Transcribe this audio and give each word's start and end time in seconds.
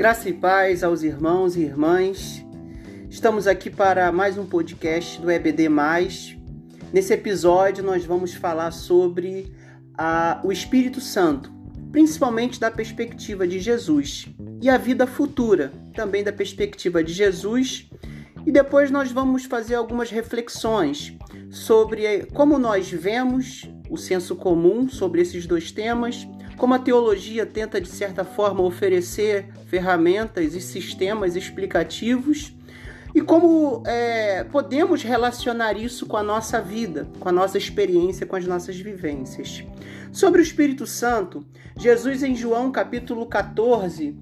Graça 0.00 0.30
e 0.30 0.32
paz 0.32 0.82
aos 0.82 1.02
irmãos 1.02 1.56
e 1.56 1.60
irmãs. 1.60 2.42
Estamos 3.10 3.46
aqui 3.46 3.68
para 3.68 4.10
mais 4.10 4.38
um 4.38 4.46
podcast 4.46 5.20
do 5.20 5.30
EBD. 5.30 5.68
Nesse 6.90 7.12
episódio, 7.12 7.84
nós 7.84 8.02
vamos 8.06 8.32
falar 8.32 8.70
sobre 8.70 9.54
a, 9.92 10.40
o 10.42 10.50
Espírito 10.50 11.02
Santo, 11.02 11.52
principalmente 11.92 12.58
da 12.58 12.70
perspectiva 12.70 13.46
de 13.46 13.60
Jesus, 13.60 14.26
e 14.62 14.70
a 14.70 14.78
vida 14.78 15.06
futura, 15.06 15.70
também 15.92 16.24
da 16.24 16.32
perspectiva 16.32 17.04
de 17.04 17.12
Jesus. 17.12 17.86
E 18.46 18.50
depois 18.50 18.90
nós 18.90 19.12
vamos 19.12 19.44
fazer 19.44 19.74
algumas 19.74 20.10
reflexões 20.10 21.14
sobre 21.50 22.24
como 22.32 22.58
nós 22.58 22.90
vemos 22.90 23.70
o 23.90 23.98
senso 23.98 24.34
comum 24.34 24.88
sobre 24.88 25.20
esses 25.20 25.46
dois 25.46 25.70
temas 25.70 26.26
como 26.60 26.74
a 26.74 26.78
teologia 26.78 27.46
tenta, 27.46 27.80
de 27.80 27.88
certa 27.88 28.22
forma, 28.22 28.60
oferecer 28.60 29.46
ferramentas 29.68 30.54
e 30.54 30.60
sistemas 30.60 31.34
explicativos 31.34 32.54
e 33.14 33.22
como 33.22 33.82
é, 33.86 34.44
podemos 34.44 35.02
relacionar 35.02 35.78
isso 35.78 36.04
com 36.04 36.18
a 36.18 36.22
nossa 36.22 36.60
vida, 36.60 37.08
com 37.18 37.30
a 37.30 37.32
nossa 37.32 37.56
experiência, 37.56 38.26
com 38.26 38.36
as 38.36 38.46
nossas 38.46 38.78
vivências. 38.78 39.64
Sobre 40.12 40.42
o 40.42 40.42
Espírito 40.42 40.86
Santo, 40.86 41.42
Jesus 41.78 42.22
em 42.22 42.36
João 42.36 42.70
capítulo 42.70 43.24
14, 43.24 44.14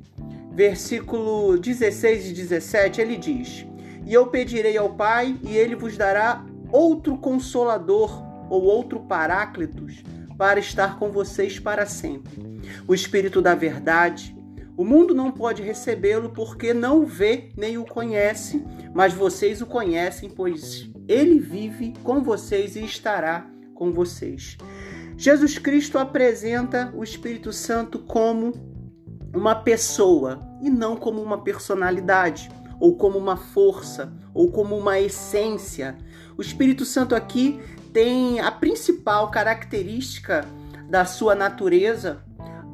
versículo 0.52 1.58
16 1.58 2.30
e 2.30 2.32
17, 2.34 3.00
ele 3.00 3.16
diz: 3.16 3.66
E 4.06 4.14
eu 4.14 4.28
pedirei 4.28 4.78
ao 4.78 4.90
Pai, 4.90 5.36
e 5.42 5.56
ele 5.56 5.74
vos 5.74 5.96
dará 5.96 6.44
outro 6.70 7.18
consolador 7.18 8.22
ou 8.48 8.62
outro 8.62 9.00
paráclitos 9.00 10.04
para 10.38 10.60
estar 10.60 10.98
com 10.98 11.10
vocês 11.10 11.58
para 11.58 11.84
sempre. 11.84 12.62
O 12.86 12.94
Espírito 12.94 13.42
da 13.42 13.56
Verdade. 13.56 14.34
O 14.76 14.84
mundo 14.84 15.12
não 15.12 15.32
pode 15.32 15.60
recebê-lo 15.60 16.30
porque 16.30 16.72
não 16.72 17.02
o 17.02 17.06
vê 17.06 17.50
nem 17.56 17.76
o 17.76 17.84
conhece, 17.84 18.64
mas 18.94 19.12
vocês 19.12 19.60
o 19.60 19.66
conhecem, 19.66 20.30
pois 20.30 20.88
ele 21.08 21.40
vive 21.40 21.94
com 22.04 22.22
vocês 22.22 22.76
e 22.76 22.84
estará 22.84 23.50
com 23.74 23.92
vocês. 23.92 24.56
Jesus 25.16 25.58
Cristo 25.58 25.98
apresenta 25.98 26.92
o 26.94 27.02
Espírito 27.02 27.52
Santo 27.52 27.98
como 27.98 28.52
uma 29.34 29.56
pessoa 29.56 30.40
e 30.62 30.70
não 30.70 30.96
como 30.96 31.20
uma 31.20 31.42
personalidade, 31.42 32.48
ou 32.78 32.96
como 32.96 33.18
uma 33.18 33.36
força, 33.36 34.12
ou 34.32 34.52
como 34.52 34.76
uma 34.76 35.00
essência. 35.00 35.98
O 36.36 36.40
Espírito 36.40 36.84
Santo 36.84 37.16
aqui 37.16 37.60
tem 37.92 38.40
a 38.40 38.50
principal 38.50 39.30
característica 39.30 40.46
da 40.88 41.04
sua 41.04 41.34
natureza 41.34 42.22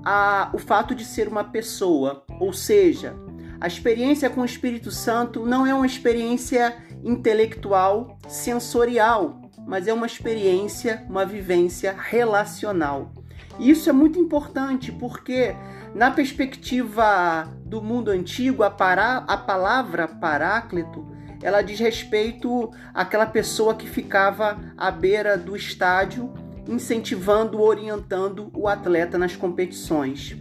a, 0.05 0.51
o 0.53 0.59
fato 0.59 0.95
de 0.95 1.05
ser 1.05 1.29
uma 1.29 1.45
pessoa, 1.45 2.25
ou 2.39 2.53
seja, 2.53 3.15
a 3.61 3.67
experiência 3.67 4.29
com 4.29 4.43
o 4.43 4.45
Espírito 4.45 4.91
Santo 4.91 5.47
não 5.47 5.67
é 5.67 5.75
uma 5.75 5.87
experiência 5.87 6.77
intelectual, 7.03 8.19
sensorial, 8.29 9.41
mas 9.67 9.89
é 9.89 9.93
uma 9.93 10.07
experiência, 10.07 11.05
uma 11.09 11.25
vivência 11.25 11.97
relacional. 11.99 13.13
E 13.59 13.71
isso 13.71 13.89
é 13.89 13.93
muito 13.93 14.19
importante 14.19 14.93
porque, 14.93 15.55
na 15.95 16.11
perspectiva 16.11 17.49
do 17.65 17.81
mundo 17.81 18.11
antigo, 18.11 18.63
a, 18.63 18.71
para, 18.71 19.19
a 19.19 19.37
palavra 19.37 20.07
paráclito 20.09 21.07
ela 21.43 21.63
diz 21.63 21.79
respeito 21.79 22.71
àquela 22.93 23.27
pessoa 23.27 23.75
que 23.75 23.89
ficava 23.89 24.59
à 24.77 24.91
beira 24.91 25.37
do 25.37 25.57
estádio, 25.57 26.33
incentivando, 26.69 27.61
orientando 27.61 28.51
o 28.55 28.69
atleta 28.69 29.19
nas 29.19 29.37
competições. 29.37 30.37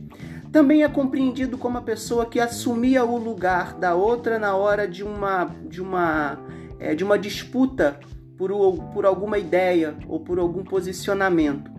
Também 0.52 0.84
é 0.84 0.88
compreendido 0.88 1.58
como 1.58 1.80
a 1.80 1.82
pessoa 1.82 2.26
que 2.26 2.40
assumia 2.40 3.04
o 3.04 3.18
lugar 3.18 3.74
da 3.74 3.96
outra 3.96 4.38
na 4.38 4.56
hora 4.56 4.88
de 4.88 5.04
uma, 5.04 5.46
de 5.68 5.82
uma, 5.82 6.40
é, 6.80 6.94
de 6.94 7.04
uma 7.04 7.18
disputa 7.18 8.00
por, 8.38 8.52
por 8.94 9.06
alguma 9.06 9.40
ideia 9.40 9.96
ou 10.08 10.20
por 10.20 10.38
algum 10.38 10.64
posicionamento. 10.64 11.72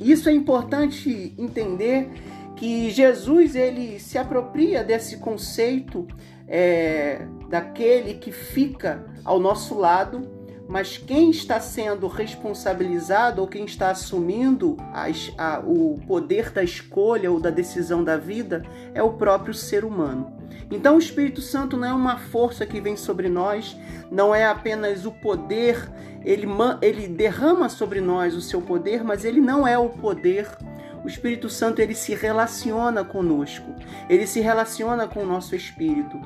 Isso 0.00 0.28
é 0.28 0.32
importante 0.32 1.34
entender 1.36 2.08
que 2.54 2.90
Jesus 2.90 3.54
ele 3.54 3.98
se 3.98 4.16
apropria 4.16 4.84
desse 4.84 5.18
conceito 5.18 6.06
é, 6.48 7.26
daquele 7.48 8.14
que 8.14 8.32
fica 8.32 9.04
ao 9.24 9.38
nosso 9.38 9.76
lado, 9.78 10.36
mas 10.68 10.98
quem 10.98 11.30
está 11.30 11.60
sendo 11.60 12.08
responsabilizado 12.08 13.40
ou 13.40 13.46
quem 13.46 13.64
está 13.64 13.90
assumindo 13.90 14.76
a, 14.92 15.06
a, 15.38 15.60
o 15.60 16.00
poder 16.06 16.50
da 16.50 16.62
escolha 16.62 17.30
ou 17.30 17.38
da 17.38 17.50
decisão 17.50 18.02
da 18.02 18.16
vida 18.16 18.64
é 18.92 19.02
o 19.02 19.12
próprio 19.12 19.54
ser 19.54 19.84
humano. 19.84 20.36
Então, 20.70 20.96
o 20.96 20.98
Espírito 20.98 21.40
Santo 21.40 21.76
não 21.76 21.88
é 21.88 21.94
uma 21.94 22.18
força 22.18 22.66
que 22.66 22.80
vem 22.80 22.96
sobre 22.96 23.28
nós, 23.28 23.76
não 24.10 24.34
é 24.34 24.44
apenas 24.44 25.06
o 25.06 25.12
poder, 25.12 25.88
ele, 26.24 26.48
ele 26.82 27.06
derrama 27.06 27.68
sobre 27.68 28.00
nós 28.00 28.34
o 28.34 28.40
seu 28.40 28.60
poder, 28.60 29.04
mas 29.04 29.24
ele 29.24 29.40
não 29.40 29.66
é 29.66 29.78
o 29.78 29.88
poder 29.88 30.48
o 31.06 31.08
Espírito 31.08 31.48
Santo 31.48 31.80
ele 31.80 31.94
se 31.94 32.16
relaciona 32.16 33.04
conosco, 33.04 33.72
ele 34.10 34.26
se 34.26 34.40
relaciona 34.40 35.06
com 35.06 35.20
o 35.22 35.26
nosso 35.26 35.54
espírito. 35.54 36.20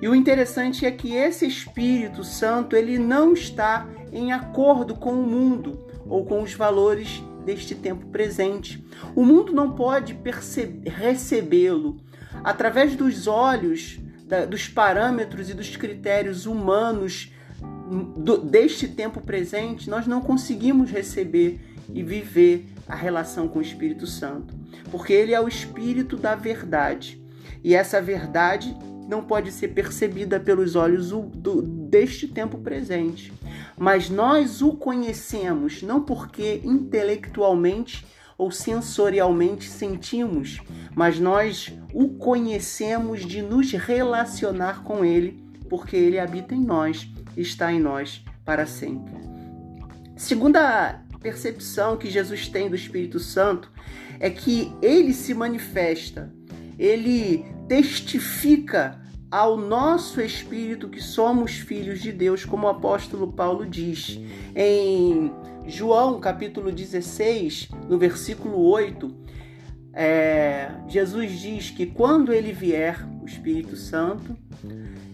E 0.00 0.08
o 0.08 0.14
interessante 0.14 0.86
é 0.86 0.90
que 0.90 1.14
esse 1.14 1.46
Espírito 1.46 2.24
Santo 2.24 2.74
ele 2.74 2.98
não 2.98 3.34
está 3.34 3.86
em 4.10 4.32
acordo 4.32 4.94
com 4.94 5.12
o 5.12 5.26
mundo 5.26 5.86
ou 6.06 6.24
com 6.24 6.42
os 6.42 6.54
valores 6.54 7.22
deste 7.44 7.74
tempo 7.74 8.06
presente. 8.06 8.82
O 9.14 9.22
mundo 9.22 9.52
não 9.52 9.72
pode 9.72 10.18
recebê-lo 10.86 12.00
através 12.42 12.96
dos 12.96 13.26
olhos, 13.26 14.00
da, 14.24 14.46
dos 14.46 14.66
parâmetros 14.66 15.50
e 15.50 15.54
dos 15.54 15.76
critérios 15.76 16.46
humanos 16.46 17.30
do, 18.16 18.38
deste 18.38 18.88
tempo 18.88 19.20
presente. 19.20 19.90
Nós 19.90 20.06
não 20.06 20.22
conseguimos 20.22 20.90
receber 20.90 21.60
e 21.92 22.02
viver 22.02 22.71
a 22.88 22.94
relação 22.94 23.48
com 23.48 23.58
o 23.58 23.62
Espírito 23.62 24.06
Santo, 24.06 24.54
porque 24.90 25.12
ele 25.12 25.32
é 25.32 25.40
o 25.40 25.48
Espírito 25.48 26.16
da 26.16 26.34
verdade. 26.34 27.22
E 27.62 27.74
essa 27.74 28.00
verdade 28.00 28.76
não 29.08 29.22
pode 29.22 29.52
ser 29.52 29.68
percebida 29.68 30.40
pelos 30.40 30.74
olhos 30.74 31.10
do, 31.10 31.62
deste 31.62 32.26
tempo 32.26 32.58
presente. 32.58 33.32
Mas 33.76 34.08
nós 34.08 34.62
o 34.62 34.72
conhecemos 34.72 35.82
não 35.82 36.02
porque 36.02 36.60
intelectualmente 36.64 38.06
ou 38.38 38.50
sensorialmente 38.50 39.68
sentimos, 39.68 40.60
mas 40.94 41.20
nós 41.20 41.72
o 41.92 42.08
conhecemos 42.08 43.24
de 43.24 43.42
nos 43.42 43.70
relacionar 43.72 44.82
com 44.82 45.04
ele, 45.04 45.44
porque 45.68 45.96
ele 45.96 46.18
habita 46.18 46.54
em 46.54 46.60
nós, 46.60 47.08
está 47.36 47.72
em 47.72 47.80
nós 47.80 48.24
para 48.44 48.66
sempre. 48.66 49.14
Segunda 50.16 51.02
percepção 51.22 51.96
que 51.96 52.10
Jesus 52.10 52.48
tem 52.48 52.68
do 52.68 52.76
Espírito 52.76 53.18
Santo 53.20 53.70
é 54.18 54.28
que 54.28 54.72
ele 54.82 55.12
se 55.12 55.32
manifesta, 55.32 56.32
ele 56.78 57.44
testifica 57.68 59.00
ao 59.30 59.56
nosso 59.56 60.20
espírito 60.20 60.88
que 60.88 61.00
somos 61.00 61.52
filhos 61.52 62.00
de 62.00 62.12
Deus, 62.12 62.44
como 62.44 62.66
o 62.66 62.70
apóstolo 62.70 63.32
Paulo 63.32 63.64
diz 63.64 64.20
em 64.54 65.32
João 65.66 66.20
capítulo 66.20 66.70
16, 66.70 67.70
no 67.88 67.98
versículo 67.98 68.58
8. 68.58 69.22
É, 69.94 70.70
Jesus 70.88 71.40
diz 71.40 71.70
que 71.70 71.86
quando 71.86 72.32
ele 72.32 72.52
vier, 72.52 73.06
o 73.22 73.26
Espírito 73.26 73.76
Santo, 73.76 74.36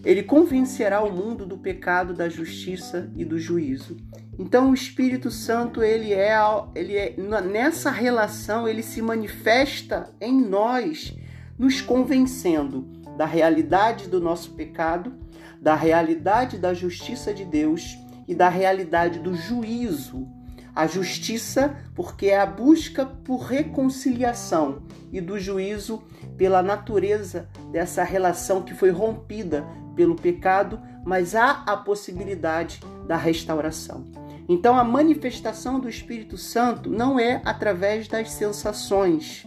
ele 0.04 0.22
convencerá 0.22 1.02
o 1.02 1.12
mundo 1.12 1.44
do 1.44 1.58
pecado, 1.58 2.14
da 2.14 2.28
justiça 2.28 3.10
e 3.14 3.24
do 3.24 3.38
juízo. 3.38 3.96
Então 4.38 4.70
o 4.70 4.74
Espírito 4.74 5.32
Santo, 5.32 5.82
ele 5.82 6.12
é, 6.12 6.38
ele 6.74 6.96
é 6.96 7.14
nessa 7.42 7.90
relação, 7.90 8.68
ele 8.68 8.84
se 8.84 9.02
manifesta 9.02 10.14
em 10.20 10.40
nós, 10.40 11.16
nos 11.58 11.80
convencendo 11.80 12.82
da 13.16 13.26
realidade 13.26 14.08
do 14.08 14.20
nosso 14.20 14.52
pecado, 14.52 15.12
da 15.60 15.74
realidade 15.74 16.56
da 16.56 16.72
justiça 16.72 17.34
de 17.34 17.44
Deus 17.44 17.98
e 18.28 18.34
da 18.34 18.48
realidade 18.48 19.18
do 19.18 19.34
juízo. 19.34 20.28
A 20.72 20.86
justiça, 20.86 21.76
porque 21.96 22.26
é 22.26 22.38
a 22.38 22.46
busca 22.46 23.04
por 23.04 23.38
reconciliação, 23.40 24.82
e 25.12 25.20
do 25.20 25.40
juízo, 25.40 26.04
pela 26.36 26.62
natureza 26.62 27.48
dessa 27.72 28.04
relação 28.04 28.62
que 28.62 28.74
foi 28.74 28.90
rompida 28.90 29.66
pelo 29.96 30.14
pecado, 30.14 30.80
mas 31.04 31.34
há 31.34 31.64
a 31.66 31.76
possibilidade 31.76 32.80
da 33.08 33.16
restauração. 33.16 34.04
Então, 34.48 34.78
a 34.78 34.84
manifestação 34.84 35.78
do 35.78 35.88
Espírito 35.88 36.38
Santo 36.38 36.88
não 36.88 37.20
é 37.20 37.42
através 37.44 38.08
das 38.08 38.30
sensações, 38.30 39.46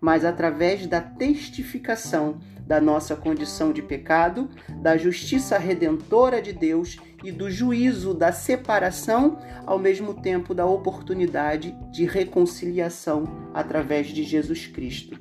mas 0.00 0.24
através 0.24 0.86
da 0.86 1.00
testificação 1.00 2.38
da 2.66 2.80
nossa 2.80 3.16
condição 3.16 3.72
de 3.72 3.82
pecado, 3.82 4.48
da 4.80 4.96
justiça 4.96 5.58
redentora 5.58 6.40
de 6.40 6.52
Deus 6.52 6.98
e 7.24 7.32
do 7.32 7.50
juízo 7.50 8.14
da 8.14 8.30
separação, 8.30 9.38
ao 9.66 9.78
mesmo 9.78 10.14
tempo 10.14 10.54
da 10.54 10.66
oportunidade 10.66 11.74
de 11.90 12.04
reconciliação 12.04 13.24
através 13.52 14.08
de 14.08 14.22
Jesus 14.22 14.66
Cristo. 14.66 15.18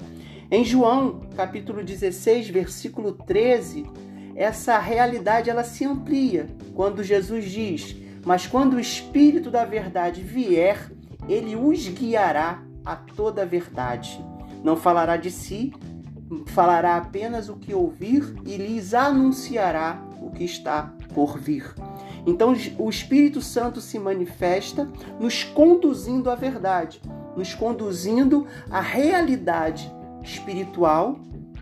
Em 0.52 0.64
João, 0.64 1.22
capítulo 1.36 1.84
16, 1.84 2.50
versículo 2.50 3.12
13, 3.12 3.86
essa 4.36 4.78
realidade 4.78 5.50
ela 5.50 5.64
se 5.64 5.84
amplia 5.84 6.48
quando 6.76 7.04
Jesus 7.04 7.46
diz: 7.50 7.96
"Mas 8.26 8.46
quando 8.46 8.74
o 8.74 8.80
Espírito 8.80 9.50
da 9.50 9.66
verdade 9.66 10.22
vier, 10.22 10.92
ele 11.28 11.56
os 11.56 11.88
guiará 11.88 12.64
a 12.86 12.96
toda 12.96 13.42
a 13.42 13.46
verdade. 13.46 14.24
Não 14.64 14.76
falará 14.76 15.18
de 15.18 15.32
si, 15.32 15.74
falará 16.48 16.98
apenas 16.98 17.50
o 17.50 17.56
que 17.56 17.74
ouvir 17.74 18.36
e 18.46 18.58
lhes 18.58 18.94
anunciará 18.94 20.02
o 20.22 20.30
que 20.32 20.44
está 20.44 20.94
por 21.14 21.38
vir." 21.38 21.74
Então 22.26 22.54
o 22.78 22.90
Espírito 22.90 23.42
Santo 23.42 23.80
se 23.80 23.98
manifesta 23.98 24.90
nos 25.20 25.44
conduzindo 25.44 26.30
à 26.30 26.36
verdade, 26.36 27.02
nos 27.36 27.54
conduzindo 27.54 28.46
à 28.70 28.82
realidade 28.82 29.90
espiritual 30.22 31.20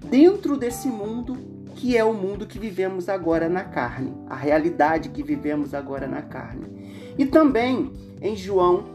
dentro 0.09 0.57
desse 0.57 0.87
mundo 0.87 1.54
que 1.85 1.95
é 1.95 2.03
o 2.03 2.15
mundo 2.15 2.47
que 2.47 2.57
vivemos 2.57 3.07
agora 3.07 3.47
na 3.47 3.63
carne, 3.63 4.11
a 4.27 4.35
realidade 4.35 5.09
que 5.09 5.21
vivemos 5.21 5.71
agora 5.71 6.07
na 6.07 6.23
carne. 6.23 6.65
E 7.15 7.27
também 7.27 7.93
em 8.19 8.35
João, 8.35 8.85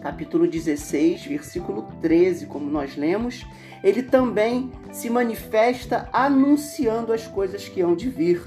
capítulo 0.00 0.46
16, 0.46 1.26
versículo 1.26 1.86
13, 2.00 2.46
como 2.46 2.70
nós 2.70 2.96
lemos, 2.96 3.44
ele 3.84 4.02
também 4.02 4.72
se 4.90 5.10
manifesta 5.10 6.08
anunciando 6.10 7.12
as 7.12 7.26
coisas 7.26 7.68
que 7.68 7.82
hão 7.82 7.94
de 7.94 8.08
vir. 8.08 8.40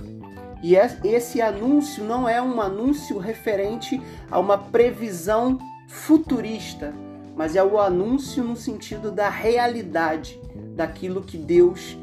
E 0.63 0.73
esse 0.75 1.39
anúncio 1.39 2.03
não 2.03 2.27
é 2.27 2.41
um 2.41 2.59
anúncio 2.59 3.19
referente 3.19 4.01
a 4.31 4.39
uma 4.39 4.57
previsão 4.57 5.59
futurista, 5.87 6.91
mas 7.35 7.55
é 7.55 7.63
o 7.63 7.79
anúncio 7.79 8.43
no 8.43 8.55
sentido 8.55 9.11
da 9.11 9.29
realidade 9.29 10.41
daquilo 10.75 11.21
que 11.21 11.37
Deus 11.37 11.95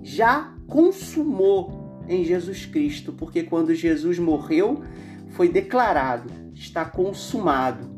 já 0.00 0.56
consumou 0.68 2.04
em 2.06 2.24
Jesus 2.24 2.66
Cristo, 2.66 3.12
porque 3.12 3.42
quando 3.42 3.74
Jesus 3.74 4.18
morreu, 4.18 4.82
foi 5.30 5.48
declarado, 5.48 6.30
está 6.54 6.84
consumado. 6.84 7.88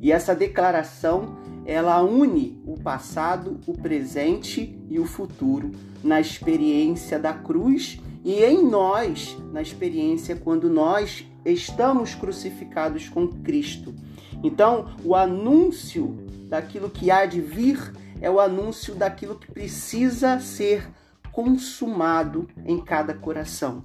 E 0.00 0.10
essa 0.10 0.34
declaração, 0.34 1.36
ela 1.66 2.02
une 2.02 2.60
o 2.64 2.80
passado, 2.80 3.60
o 3.66 3.72
presente 3.72 4.78
e 4.88 4.98
o 4.98 5.04
futuro 5.04 5.70
na 6.02 6.20
experiência 6.20 7.18
da 7.18 7.32
cruz 7.32 8.00
e 8.24 8.42
em 8.42 8.64
nós, 8.68 9.36
na 9.52 9.62
experiência 9.62 10.36
quando 10.36 10.70
nós 10.70 11.24
estamos 11.44 12.14
crucificados 12.14 13.08
com 13.08 13.28
Cristo. 13.28 13.94
Então, 14.42 14.94
o 15.04 15.14
anúncio 15.14 16.16
daquilo 16.48 16.90
que 16.90 17.10
há 17.10 17.26
de 17.26 17.40
vir 17.40 17.92
é 18.20 18.30
o 18.30 18.40
anúncio 18.40 18.94
daquilo 18.94 19.36
que 19.36 19.50
precisa 19.50 20.38
ser 20.38 20.88
consumado 21.32 22.48
em 22.64 22.78
cada 22.78 23.14
coração. 23.14 23.82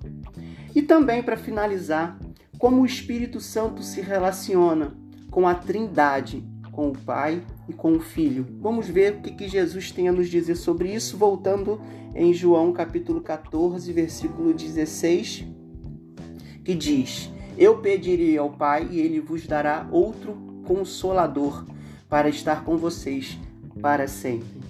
E 0.76 0.82
também, 0.82 1.24
para 1.24 1.38
finalizar, 1.38 2.20
como 2.58 2.82
o 2.82 2.86
Espírito 2.86 3.40
Santo 3.40 3.82
se 3.82 4.02
relaciona 4.02 4.96
com 5.32 5.48
a 5.48 5.56
Trindade, 5.56 6.44
com 6.72 6.90
o 6.90 6.98
Pai 6.98 7.44
e 7.68 7.74
com 7.74 7.94
o 7.94 8.00
Filho. 8.00 8.46
Vamos 8.60 8.88
ver 8.88 9.14
o 9.14 9.22
que, 9.22 9.48
Jesus 9.48 9.92
tem 9.92 10.08
a 10.08 10.12
nos 10.12 10.30
dizer 10.30 10.56
sobre 10.56 10.94
isso, 10.94 11.18
voltando 11.18 11.82
em 12.14 12.34
João 12.34 12.72
capítulo 12.72 13.22
14, 13.22 13.92
versículo 13.92 14.54
16, 14.54 15.46
que 16.64 16.76
diz: 16.76 17.32
Eu 17.58 17.80
pedirei 17.80 18.38
ao 18.38 18.52
Pai 18.52 18.88
e 18.92 19.00
ele 19.00 19.20
vos 19.20 19.48
dará 19.48 19.88
outro 19.92 20.36
consolador 20.66 21.66
para 22.10 22.30
estar 22.30 22.64
com 22.64 22.78
vocês 22.78 23.38
para 23.82 24.08
sempre. 24.08 24.62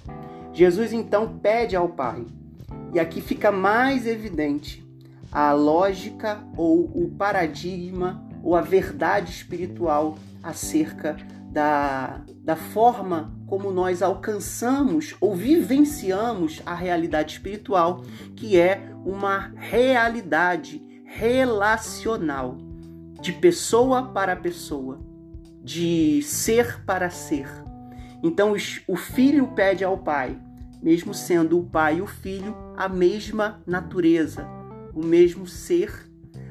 Jesus 0.52 0.92
então 0.92 1.38
pede 1.38 1.76
ao 1.76 1.88
Pai, 1.88 2.24
e 2.92 2.98
aqui 2.98 3.20
fica 3.20 3.52
mais 3.52 4.06
evidente 4.06 4.86
a 5.30 5.52
lógica 5.52 6.42
ou 6.56 6.84
o 6.84 7.10
paradigma 7.16 8.22
ou 8.42 8.56
a 8.56 8.62
verdade 8.62 9.30
espiritual 9.30 10.18
acerca 10.42 11.16
da, 11.50 12.20
da 12.42 12.56
forma 12.56 13.32
como 13.46 13.70
nós 13.70 14.02
alcançamos 14.02 15.16
ou 15.20 15.34
vivenciamos 15.34 16.62
a 16.64 16.74
realidade 16.74 17.32
espiritual, 17.32 18.04
que 18.36 18.58
é 18.58 18.90
uma 19.04 19.52
realidade 19.56 21.02
relacional, 21.04 22.58
de 23.20 23.32
pessoa 23.32 24.12
para 24.12 24.36
pessoa, 24.36 25.00
de 25.62 26.22
ser 26.22 26.84
para 26.84 27.10
ser. 27.10 27.48
Então 28.22 28.54
o 28.86 28.96
filho 28.96 29.48
pede 29.48 29.82
ao 29.82 29.98
pai, 29.98 30.38
mesmo 30.82 31.12
sendo 31.12 31.58
o 31.58 31.64
pai 31.64 31.98
e 31.98 32.02
o 32.02 32.06
filho 32.06 32.56
a 32.76 32.88
mesma 32.88 33.60
natureza, 33.66 34.48
o 34.94 35.04
mesmo 35.04 35.46
ser, 35.46 36.08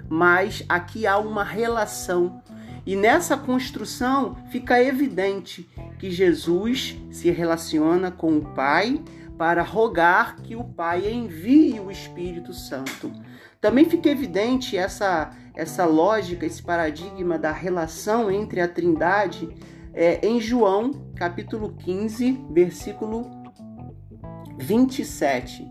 mas 0.09 0.63
aqui 0.67 1.05
há 1.05 1.17
uma 1.17 1.43
relação 1.43 2.41
e 2.87 2.95
nessa 2.95 3.35
construção 3.35 4.37
fica 4.49 4.81
evidente 4.81 5.69
que 5.99 6.09
Jesus 6.09 6.97
se 7.11 7.29
relaciona 7.29 8.09
com 8.09 8.37
o 8.37 8.53
Pai 8.53 9.03
para 9.37 9.61
rogar 9.61 10.37
que 10.37 10.55
o 10.55 10.63
Pai 10.63 11.11
envie 11.11 11.81
o 11.81 11.91
Espírito 11.91 12.53
Santo. 12.53 13.11
Também 13.59 13.83
fica 13.83 14.07
evidente 14.07 14.77
essa, 14.77 15.31
essa 15.53 15.83
lógica, 15.83 16.45
esse 16.45 16.63
paradigma 16.63 17.37
da 17.37 17.51
relação 17.51 18.31
entre 18.31 18.61
a 18.61 18.69
Trindade 18.69 19.49
é, 19.93 20.25
em 20.25 20.39
João, 20.39 20.91
capítulo 21.13 21.75
15, 21.79 22.45
versículo 22.51 23.36
27, 24.57 25.67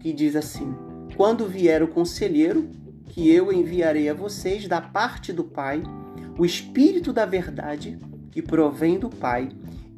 que 0.00 0.12
diz 0.12 0.36
assim: 0.36 0.74
Quando 1.16 1.46
vier 1.46 1.82
o 1.82 1.88
conselheiro, 1.88 2.68
que 3.08 3.30
eu 3.30 3.52
enviarei 3.52 4.08
a 4.08 4.14
vocês 4.14 4.68
da 4.68 4.80
parte 4.80 5.32
do 5.32 5.44
Pai, 5.44 5.82
o 6.38 6.44
Espírito 6.44 7.12
da 7.12 7.24
Verdade, 7.24 7.98
que 8.30 8.42
provém 8.42 8.98
do 8.98 9.08
Pai, 9.08 9.48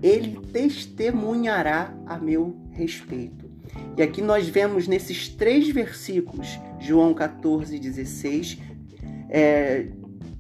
ele 0.03 0.39
testemunhará 0.53 1.93
a 2.07 2.17
meu 2.17 2.57
respeito. 2.71 3.49
E 3.97 4.03
aqui 4.03 4.23
nós 4.23 4.49
vemos 4.49 4.87
nesses 4.87 5.29
três 5.29 5.69
versículos, 5.69 6.59
João 6.79 7.13
14, 7.13 7.79
16, 7.79 8.59
é, 9.29 9.89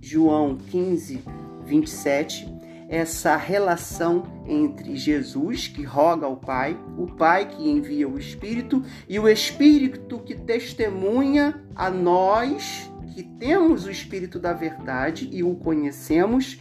João 0.01 0.57
15, 0.57 1.21
27, 1.67 2.58
essa 2.89 3.37
relação 3.37 4.23
entre 4.47 4.97
Jesus, 4.97 5.69
que 5.69 5.83
roga 5.83 6.27
ao 6.27 6.37
Pai, 6.37 6.79
o 6.97 7.07
Pai 7.07 7.49
que 7.49 7.69
envia 7.69 8.09
o 8.09 8.19
Espírito, 8.19 8.83
e 9.09 9.19
o 9.19 9.29
Espírito 9.29 10.19
que 10.21 10.35
testemunha 10.35 11.63
a 11.77 11.91
nós 11.91 12.91
que 13.15 13.23
temos 13.23 13.85
o 13.85 13.91
Espírito 13.91 14.39
da 14.39 14.53
Verdade 14.53 15.29
e 15.33 15.43
o 15.43 15.57
conhecemos, 15.57 16.61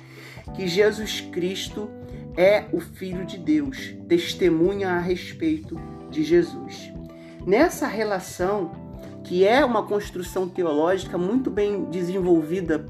que 0.56 0.68
Jesus 0.68 1.22
Cristo 1.22 1.90
é 2.36 2.66
o 2.74 2.80
Filho 2.80 3.26
de 3.26 3.38
Deus, 3.38 3.94
testemunha 4.08 4.90
a 4.90 5.00
respeito 5.00 5.80
de 6.10 6.24
Jesus. 6.24 6.92
Nessa 7.46 7.88
relação, 7.88 8.72
que 9.24 9.46
é 9.46 9.64
uma 9.64 9.84
construção 9.84 10.50
teológica 10.50 11.18
muito 11.18 11.52
bem 11.52 11.86
desenvolvida 11.86 12.86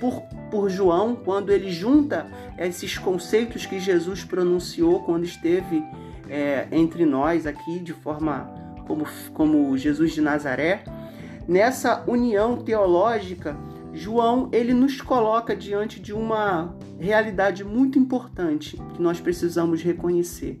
por, 0.00 0.22
por 0.52 0.70
João, 0.70 1.16
quando 1.16 1.50
ele 1.50 1.72
junta 1.72 2.28
esses 2.56 2.96
conceitos 2.96 3.66
que 3.66 3.80
Jesus 3.80 4.22
pronunciou 4.22 5.02
quando 5.02 5.24
esteve 5.24 5.82
é, 6.28 6.68
entre 6.70 7.04
nós 7.04 7.44
aqui, 7.44 7.80
de 7.80 7.92
forma 7.92 8.54
como, 8.86 9.04
como 9.34 9.76
Jesus 9.76 10.12
de 10.12 10.20
Nazaré, 10.20 10.84
Nessa 11.46 12.04
união 12.06 12.56
teológica, 12.62 13.56
João 13.92 14.48
ele 14.52 14.72
nos 14.72 15.00
coloca 15.00 15.56
diante 15.56 16.00
de 16.00 16.12
uma 16.12 16.74
realidade 16.98 17.64
muito 17.64 17.98
importante 17.98 18.80
que 18.94 19.02
nós 19.02 19.20
precisamos 19.20 19.82
reconhecer. 19.82 20.60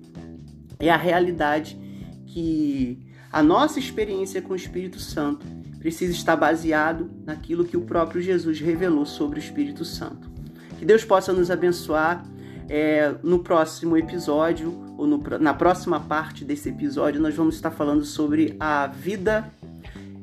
É 0.78 0.90
a 0.90 0.96
realidade 0.96 1.78
que 2.26 2.98
a 3.30 3.42
nossa 3.42 3.78
experiência 3.78 4.42
com 4.42 4.52
o 4.52 4.56
Espírito 4.56 4.98
Santo 4.98 5.46
precisa 5.82 6.12
estar 6.12 6.36
baseado 6.36 7.10
naquilo 7.26 7.64
que 7.64 7.76
o 7.76 7.80
próprio 7.80 8.22
Jesus 8.22 8.60
revelou 8.60 9.04
sobre 9.04 9.40
o 9.40 9.42
Espírito 9.42 9.84
Santo. 9.84 10.30
Que 10.78 10.84
Deus 10.84 11.04
possa 11.04 11.32
nos 11.32 11.50
abençoar. 11.50 12.24
É, 12.68 13.16
no 13.22 13.40
próximo 13.40 13.96
episódio, 13.98 14.72
ou 14.96 15.06
no, 15.06 15.18
na 15.40 15.52
próxima 15.52 15.98
parte 15.98 16.44
desse 16.44 16.68
episódio, 16.68 17.20
nós 17.20 17.34
vamos 17.34 17.56
estar 17.56 17.72
falando 17.72 18.04
sobre 18.04 18.56
a 18.58 18.86
vida 18.86 19.52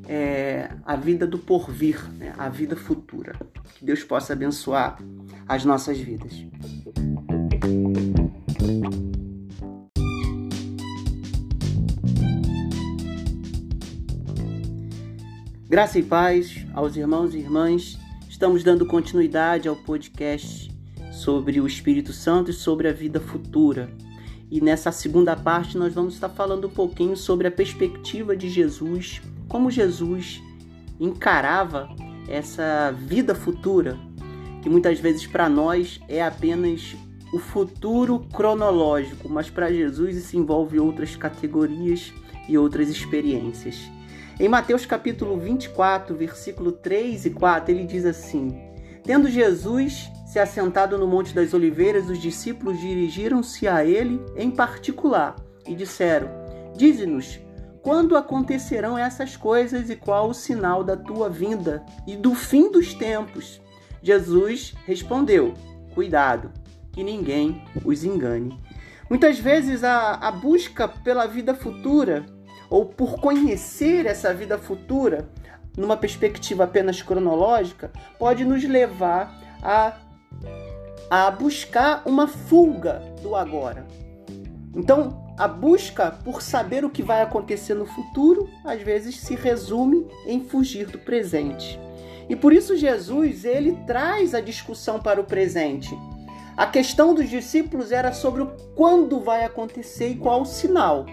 é, 0.08 0.72
a 0.86 0.96
vida 0.96 1.28
do 1.28 1.38
porvir, 1.38 2.01
né? 2.18 2.34
a 2.38 2.50
vida 2.50 2.75
futura. 2.75 3.36
Que 3.75 3.86
Deus 3.86 4.04
possa 4.04 4.34
abençoar 4.34 4.98
as 5.48 5.66
nossas 5.66 6.00
vidas. 6.00 6.34
Graça 15.70 16.00
e 16.00 16.04
paz 16.04 16.66
aos 16.74 16.96
irmãos 16.96 17.36
e 17.36 17.38
irmãs. 17.38 18.00
Estamos 18.28 18.64
dando 18.64 18.88
continuidade 18.88 19.70
ao 19.70 19.76
podcast 19.76 20.76
sobre 21.12 21.62
o 21.62 21.68
Espírito 21.68 22.12
Santo 22.12 22.50
e 22.50 22.54
sobre 22.56 22.88
a 22.88 22.92
vida 22.92 23.20
futura. 23.20 23.88
E 24.50 24.60
nessa 24.62 24.92
segunda 24.92 25.36
parte 25.36 25.78
nós 25.78 25.94
vamos 25.94 26.16
estar 26.16 26.30
falando 26.30 26.66
um 26.66 26.72
pouquinho 26.72 27.16
sobre 27.16 27.48
a 27.48 27.52
perspectiva 27.52 28.36
de 28.36 28.50
Jesus, 28.50 29.22
como 29.48 29.70
Jesus 29.70 30.42
encarava 31.00 31.88
essa 32.28 32.92
vida 32.92 33.36
futura, 33.36 33.96
que 34.64 34.70
muitas 34.72 35.00
vezes 35.00 35.28
para 35.28 35.48
nós 35.48 36.00
é 36.08 36.20
apenas 36.20 36.96
o 37.32 37.38
futuro 37.38 38.26
cronológico, 38.34 39.30
mas 39.30 39.52
para 39.52 39.72
Jesus 39.72 40.18
isso 40.18 40.36
envolve 40.36 40.80
outras 40.80 41.16
categorias 41.16 42.12
e 42.48 42.58
outras 42.58 42.90
experiências. 42.90 43.99
Em 44.39 44.48
Mateus 44.48 44.86
capítulo 44.86 45.38
24, 45.38 46.15
versículo 46.15 46.72
3 46.72 47.25
e 47.25 47.29
4, 47.31 47.72
ele 47.74 47.84
diz 47.84 48.05
assim: 48.05 48.58
Tendo 49.03 49.29
Jesus 49.29 50.10
se 50.25 50.39
assentado 50.39 50.98
no 50.98 51.05
Monte 51.05 51.36
das 51.36 51.53
Oliveiras, 51.53 52.10
os 52.10 52.17
discípulos 52.17 52.79
dirigiram-se 52.79 53.67
a 53.67 53.84
ele 53.84 54.17
em 54.38 54.50
particular 54.50 55.36
e 55.67 55.75
disseram: 55.75 56.29
Dize-nos, 56.74 57.38
quando 57.81 58.15
acontecerão 58.15 58.98
essas 58.98 59.36
coisas 59.36 59.89
e 59.89 59.98
qual 59.98 60.29
o 60.29 60.34
sinal 60.34 60.86
da 60.86 60.96
tua 60.96 61.29
vinda 61.29 61.86
e 62.08 62.15
do 62.15 62.34
fim 62.34 62.72
dos 62.72 62.93
tempos? 62.93 63.60
Jesus 64.01 64.74
respondeu: 64.86 65.53
Cuidado, 65.93 66.50
que 66.93 67.03
ninguém 67.03 67.62
os 67.84 68.05
engane. 68.05 68.58
Muitas 69.10 69.38
vezes 69.38 69.84
a, 69.84 70.13
a 70.13 70.31
busca 70.31 70.88
pela 70.88 71.25
vida 71.25 71.53
futura 71.53 72.25
ou 72.70 72.86
por 72.86 73.20
conhecer 73.20 74.06
essa 74.06 74.34
vida 74.34 74.58
futura 74.58 75.30
numa 75.76 75.98
perspectiva 75.98 76.66
apenas 76.66 77.02
cronológica, 77.02 77.92
pode 78.18 78.44
nos 78.44 78.64
levar 78.64 79.34
a, 79.62 79.98
a 81.10 81.32
buscar 81.32 82.04
uma 82.06 82.28
fuga 82.28 83.02
do 83.22 83.36
agora. 83.36 83.86
Então, 84.76 85.26
a 85.38 85.48
busca 85.48 86.12
por 86.12 86.42
saber 86.42 86.84
o 86.84 86.90
que 86.90 87.02
vai 87.02 87.22
acontecer 87.22 87.74
no 87.74 87.86
futuro, 87.86 88.50
às 88.66 88.82
vezes 88.82 89.20
se 89.20 89.36
resume 89.36 90.06
em 90.26 90.44
fugir 90.44 90.88
do 90.88 91.00
presente. 91.00 91.80
E 92.28 92.36
por 92.36 92.54
isso 92.54 92.78
Jesus, 92.78 93.46
ele 93.46 93.72
traz 93.88 94.36
a 94.36 94.42
discussão 94.42 95.00
para 95.00 95.20
o 95.20 95.24
presente. 95.24 95.98
A 96.56 96.68
questão 96.68 97.16
dos 97.16 97.30
discípulos 97.30 97.92
era 97.92 98.12
sobre 98.12 98.44
o 98.44 98.48
quando 98.76 99.20
vai 99.22 99.46
acontecer 99.46 100.10
e 100.10 100.18
qual 100.18 100.42
o 100.42 100.46
sinal. 100.46 101.06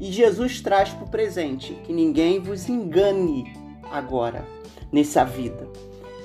E 0.00 0.10
Jesus 0.10 0.60
traz 0.60 0.90
para 0.90 1.04
o 1.04 1.08
presente 1.08 1.74
que 1.84 1.92
ninguém 1.92 2.40
vos 2.40 2.68
engane 2.68 3.52
agora, 3.90 4.44
nessa 4.92 5.24
vida. 5.24 5.68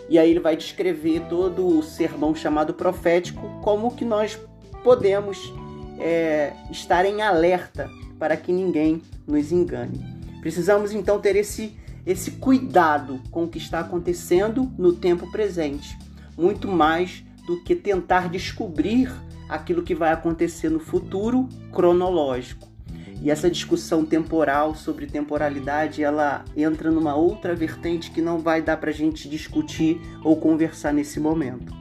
E 0.10 0.18
aí 0.18 0.32
ele 0.32 0.40
vai 0.40 0.58
descrever 0.58 1.22
todo 1.30 1.68
o 1.68 1.84
sermão 1.84 2.34
chamado 2.34 2.74
profético, 2.74 3.48
como 3.62 3.96
que 3.96 4.04
nós 4.04 4.40
podemos 4.84 5.54
é, 6.00 6.54
estar 6.72 7.06
em 7.06 7.22
alerta 7.22 7.90
para 8.18 8.36
que 8.36 8.52
ninguém 8.52 9.02
nos 9.28 9.52
engane. 9.52 10.04
Precisamos 10.42 10.94
então 10.94 11.20
ter 11.20 11.36
esse, 11.36 11.78
esse 12.06 12.32
cuidado 12.32 13.20
com 13.30 13.44
o 13.44 13.48
que 13.48 13.58
está 13.58 13.82
acontecendo 13.82 14.72
no 14.78 14.94
tempo 14.94 15.30
presente, 15.32 15.98
muito 16.36 16.68
mais 16.68 17.24
do 17.46 17.64
que 17.64 17.76
tentar 17.76 18.30
descobrir 18.30 19.12
aquilo 19.48 19.84
que 19.84 19.96
vai 19.96 20.12
acontecer 20.12 20.70
no 20.70 20.80
futuro 20.80 21.48
cronológico. 21.72 22.69
E 23.22 23.30
essa 23.30 23.50
discussão 23.50 24.06
temporal 24.06 24.76
sobre 24.76 25.06
temporalidade, 25.06 26.04
ela 26.04 26.46
entra 26.56 26.90
numa 26.90 27.16
outra 27.16 27.54
vertente 27.54 28.12
que 28.12 28.22
não 28.22 28.40
vai 28.40 28.62
dar 28.62 28.78
para 28.78 28.92
a 28.92 28.94
gente 28.94 29.28
discutir 29.28 30.00
ou 30.24 30.38
conversar 30.38 30.94
nesse 30.94 31.20
momento. 31.20 31.74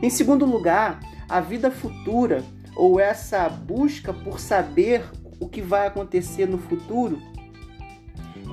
Em 0.00 0.10
segundo 0.10 0.44
lugar, 0.44 1.00
a 1.28 1.40
vida 1.40 1.70
futura 1.70 2.44
ou 2.76 3.00
essa 3.00 3.48
busca 3.48 4.12
por 4.12 4.38
saber 4.38 5.02
o 5.40 5.48
que 5.48 5.60
vai 5.60 5.86
acontecer 5.86 6.46
no 6.46 6.58
futuro 6.58 7.18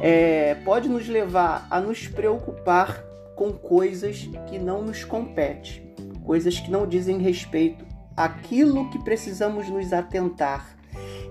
é, 0.01 0.55
pode 0.65 0.89
nos 0.89 1.07
levar 1.07 1.67
a 1.69 1.79
nos 1.79 2.07
preocupar 2.07 3.03
com 3.35 3.51
coisas 3.51 4.29
que 4.47 4.57
não 4.57 4.81
nos 4.81 5.03
competem, 5.03 5.93
coisas 6.25 6.59
que 6.59 6.71
não 6.71 6.87
dizem 6.87 7.19
respeito 7.19 7.85
àquilo 8.15 8.89
que 8.89 8.99
precisamos 9.03 9.69
nos 9.69 9.93
atentar 9.93 10.72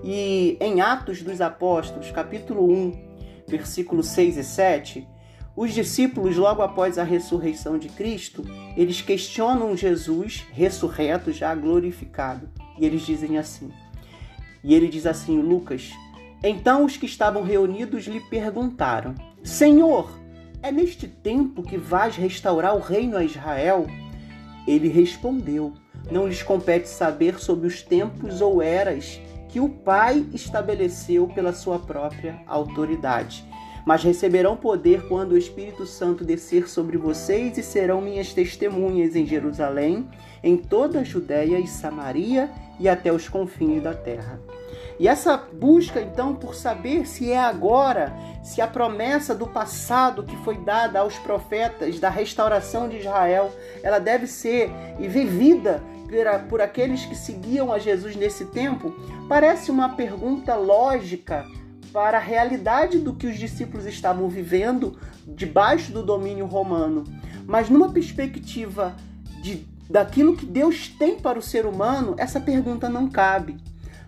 e 0.03 0.57
em 0.59 0.81
Atos 0.81 1.21
dos 1.21 1.39
Apóstolos, 1.39 2.11
capítulo 2.11 2.69
1, 2.69 3.13
versículos 3.47 4.07
6 4.07 4.37
e 4.37 4.43
7, 4.43 5.07
os 5.55 5.71
discípulos, 5.71 6.35
logo 6.35 6.61
após 6.61 6.97
a 6.97 7.03
ressurreição 7.03 7.77
de 7.77 7.87
Cristo, 7.87 8.43
eles 8.75 9.01
questionam 9.01 9.77
Jesus 9.77 10.45
ressurreto, 10.51 11.31
já 11.31 11.53
glorificado. 11.53 12.49
E 12.79 12.85
eles 12.85 13.03
dizem 13.03 13.37
assim. 13.37 13.71
E 14.63 14.73
ele 14.73 14.87
diz 14.87 15.05
assim, 15.05 15.39
Lucas: 15.39 15.91
Então 16.43 16.83
os 16.83 16.97
que 16.97 17.05
estavam 17.05 17.43
reunidos 17.43 18.05
lhe 18.05 18.19
perguntaram: 18.19 19.13
Senhor, 19.43 20.11
é 20.61 20.71
neste 20.71 21.07
tempo 21.07 21.61
que 21.61 21.77
vais 21.77 22.15
restaurar 22.15 22.75
o 22.75 22.79
reino 22.79 23.15
a 23.15 23.23
Israel? 23.23 23.85
Ele 24.67 24.87
respondeu: 24.87 25.73
Não 26.11 26.27
lhes 26.27 26.41
compete 26.41 26.89
saber 26.89 27.39
sobre 27.39 27.67
os 27.67 27.83
tempos 27.83 28.41
ou 28.41 28.59
eras 28.59 29.21
que 29.53 29.59
o 29.59 29.69
Pai 29.69 30.25
estabeleceu 30.33 31.27
pela 31.27 31.53
sua 31.53 31.77
própria 31.77 32.41
autoridade. 32.47 33.45
Mas 33.85 34.03
receberão 34.03 34.57
poder 34.57 35.07
quando 35.07 35.33
o 35.33 35.37
Espírito 35.37 35.85
Santo 35.85 36.25
descer 36.25 36.67
sobre 36.67 36.97
vocês 36.97 37.55
e 37.55 37.61
serão 37.61 38.01
minhas 38.01 38.33
testemunhas 38.33 39.15
em 39.15 39.27
Jerusalém, 39.27 40.09
em 40.43 40.57
toda 40.57 41.01
a 41.01 41.03
Judéia 41.03 41.59
e 41.59 41.67
Samaria 41.67 42.49
e 42.79 42.89
até 42.89 43.13
os 43.13 43.29
confins 43.29 43.83
da 43.83 43.93
terra. 43.93 44.41
E 44.99 45.07
essa 45.07 45.37
busca 45.37 46.01
então 46.01 46.33
por 46.33 46.55
saber 46.55 47.05
se 47.05 47.31
é 47.31 47.39
agora, 47.39 48.11
se 48.41 48.59
a 48.59 48.65
promessa 48.65 49.35
do 49.35 49.45
passado 49.45 50.23
que 50.23 50.35
foi 50.37 50.57
dada 50.57 51.01
aos 51.01 51.19
profetas 51.19 51.99
da 51.99 52.09
restauração 52.09 52.89
de 52.89 52.97
Israel, 52.97 53.51
ela 53.83 53.99
deve 53.99 54.25
ser 54.25 54.71
vivida 54.97 55.83
por 56.49 56.61
aqueles 56.61 57.05
que 57.05 57.15
seguiam 57.15 57.71
a 57.71 57.79
Jesus 57.79 58.15
nesse 58.15 58.45
tempo 58.45 58.93
parece 59.27 59.71
uma 59.71 59.89
pergunta 59.89 60.55
lógica 60.55 61.45
para 61.91 62.17
a 62.17 62.21
realidade 62.21 62.97
do 62.97 63.13
que 63.13 63.27
os 63.27 63.37
discípulos 63.37 63.85
estavam 63.85 64.27
vivendo 64.27 64.97
debaixo 65.27 65.91
do 65.91 66.03
domínio 66.03 66.45
romano. 66.45 67.03
Mas 67.45 67.69
numa 67.69 67.91
perspectiva 67.91 68.95
de, 69.41 69.67
daquilo 69.89 70.35
que 70.35 70.45
Deus 70.45 70.87
tem 70.87 71.19
para 71.19 71.37
o 71.37 71.41
ser 71.41 71.65
humano, 71.65 72.15
essa 72.17 72.39
pergunta 72.39 72.89
não 72.89 73.09
cabe. 73.09 73.57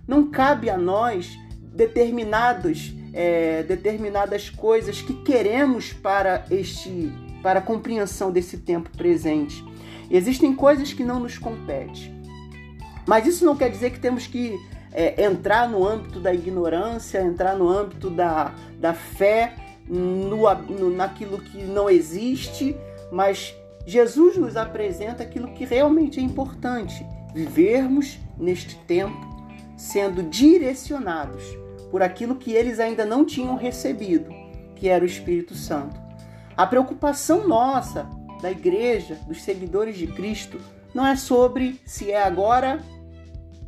Não 0.08 0.30
cabe 0.30 0.70
a 0.70 0.78
nós 0.78 1.38
determinados, 1.62 2.94
é, 3.14 3.64
determinadas 3.64 4.50
coisas 4.50 5.02
que 5.02 5.14
queremos 5.24 5.94
para 5.94 6.46
este 6.50 7.12
para 7.46 7.60
a 7.60 7.62
compreensão 7.62 8.32
desse 8.32 8.58
tempo 8.58 8.90
presente. 8.98 9.64
Existem 10.10 10.54
coisas 10.56 10.94
que 10.94 11.04
não 11.04 11.20
nos 11.20 11.38
competem. 11.38 12.14
Mas 13.08 13.26
isso 13.28 13.46
não 13.46 13.56
quer 13.56 13.70
dizer 13.70 13.92
que 13.92 14.00
temos 14.00 14.28
que 14.28 14.58
é, 14.92 15.26
entrar 15.26 15.70
no 15.70 15.86
âmbito 15.88 16.20
da 16.20 16.34
ignorância, 16.34 17.22
entrar 17.22 17.56
no 17.56 17.70
âmbito 17.70 18.10
da, 18.10 18.54
da 18.80 18.94
fé, 18.94 19.54
no, 19.88 20.38
no, 20.56 20.90
naquilo 20.90 21.38
que 21.40 21.62
não 21.64 21.90
existe, 21.90 22.76
mas 23.12 23.54
Jesus 23.86 24.38
nos 24.38 24.58
apresenta 24.58 25.22
aquilo 25.22 25.54
que 25.54 25.66
realmente 25.66 26.20
é 26.20 26.24
importante: 26.24 27.06
vivermos 27.34 28.18
neste 28.38 28.76
tempo 28.80 29.36
sendo 29.78 30.24
direcionados 30.24 31.44
por 31.92 32.02
aquilo 32.02 32.36
que 32.36 32.54
eles 32.54 32.80
ainda 32.80 33.06
não 33.06 33.26
tinham 33.26 33.56
recebido, 33.56 34.30
que 34.76 34.88
era 34.88 35.04
o 35.04 35.08
Espírito 35.08 35.54
Santo. 35.54 36.00
A 36.56 36.66
preocupação 36.66 37.48
nossa 37.48 38.10
da 38.42 38.52
igreja, 38.52 39.16
dos 39.28 39.42
seguidores 39.42 39.98
de 39.98 40.08
Cristo, 40.08 40.60
não 40.94 41.06
é 41.06 41.16
sobre 41.16 41.80
se 41.86 42.12
é 42.12 42.24
agora 42.24 42.80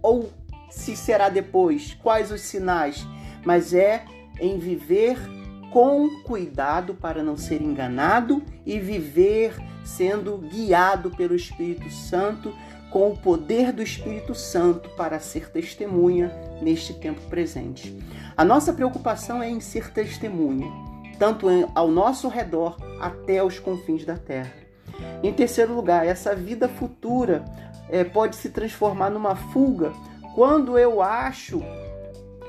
ou 0.02 0.32
se 0.70 0.96
será 0.96 1.30
depois, 1.30 1.98
quais 2.02 2.32
os 2.32 2.42
sinais, 2.42 3.06
mas 3.46 3.74
é 3.74 4.06
em 4.40 4.58
viver 4.58 5.18
com 5.72 6.22
cuidado 6.24 6.94
para 6.94 7.22
não 7.22 7.36
ser 7.36 7.62
enganado 7.62 8.42
e 8.66 8.80
viver 8.80 9.56
sendo 9.84 10.38
guiado 10.38 11.12
pelo 11.12 11.36
Espírito 11.36 11.90
Santo, 11.90 12.54
com 12.90 13.12
o 13.12 13.18
poder 13.18 13.72
do 13.72 13.82
Espírito 13.82 14.34
Santo 14.34 14.90
para 14.92 15.20
ser 15.20 15.50
testemunha 15.50 16.32
neste 16.62 16.94
tempo 16.94 17.22
presente. 17.30 17.98
A 18.36 18.46
nossa 18.46 18.72
preocupação 18.72 19.42
é 19.42 19.50
em 19.50 19.60
ser 19.60 19.92
testemunha, 19.92 20.68
tanto 21.18 21.48
ao 21.74 21.88
nosso 21.88 22.28
redor 22.28 22.78
até 23.00 23.44
os 23.44 23.60
confins 23.60 24.06
da 24.06 24.18
terra. 24.18 24.54
Em 25.24 25.34
terceiro 25.34 25.74
lugar, 25.74 26.06
essa 26.06 26.36
vida 26.36 26.68
futura 26.68 27.44
é, 27.90 28.04
pode 28.04 28.36
se 28.36 28.50
transformar 28.50 29.10
numa 29.10 29.36
fuga 29.36 29.92
quando 30.36 30.78
eu 30.78 31.02
acho 31.02 31.62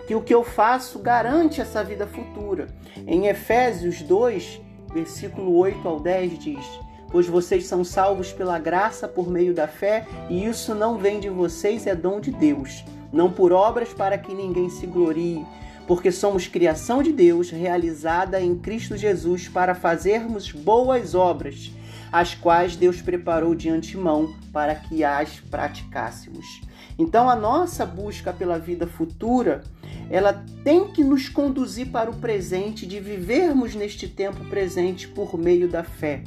que 0.07 0.15
o 0.15 0.23
que 0.23 0.35
eu 0.35 0.43
faço 0.43 0.99
garante 0.99 1.61
essa 1.61 1.85
vida 1.85 2.07
futura. 2.07 2.67
Em 3.07 3.27
Efésios 3.27 4.03
2, 4.03 4.61
versículo 4.93 5.57
8 5.57 5.87
ao 5.87 6.01
10 6.01 6.39
diz: 6.39 6.81
Pois 7.11 7.27
vocês 7.27 7.67
são 7.67 7.85
salvos 7.85 8.33
pela 8.33 8.59
graça 8.59 9.07
por 9.07 9.31
meio 9.31 9.55
da 9.55 9.69
fé, 9.69 10.07
e 10.29 10.47
isso 10.47 10.75
não 10.75 10.99
vem 10.99 11.21
de 11.21 11.29
vocês, 11.29 11.87
é 11.87 11.95
dom 11.95 12.21
de 12.21 12.31
Deus. 12.31 12.85
não 13.11 13.33
por 13.33 13.53
obras 13.53 13.95
para 13.95 14.19
que 14.19 14.35
ninguém 14.35 14.69
se 14.69 14.87
glorie, 14.87 15.47
porque 15.89 16.13
somos 16.13 16.47
criação 16.47 17.03
de 17.03 17.11
Deus, 17.11 17.51
realizada 17.51 18.39
em 18.39 18.55
Cristo 18.55 18.95
Jesus 18.95 19.49
para 19.49 19.75
fazermos 19.75 20.53
boas 20.53 21.15
obras, 21.15 21.73
as 22.13 22.35
quais 22.35 22.77
Deus 22.77 23.01
preparou 23.01 23.55
de 23.55 23.71
antemão 23.71 24.35
para 24.53 24.75
que 24.75 25.03
as 25.03 25.41
praticássemos. 25.41 26.61
Então 26.99 27.31
a 27.31 27.35
nossa 27.35 27.87
busca 27.87 28.35
pela 28.35 28.59
vida 28.59 28.87
futura, 28.87 29.63
ela 30.11 30.45
tem 30.63 30.89
que 30.89 31.03
nos 31.03 31.27
conduzir 31.31 31.91
para 31.91 32.11
o 32.11 32.17
presente, 32.17 32.87
de 32.87 33.01
vivermos 33.01 33.75
neste 33.75 34.07
tempo 34.07 34.45
presente 34.45 35.09
por 35.09 35.39
meio 35.39 35.69
da 35.69 35.83
fé. 35.83 36.23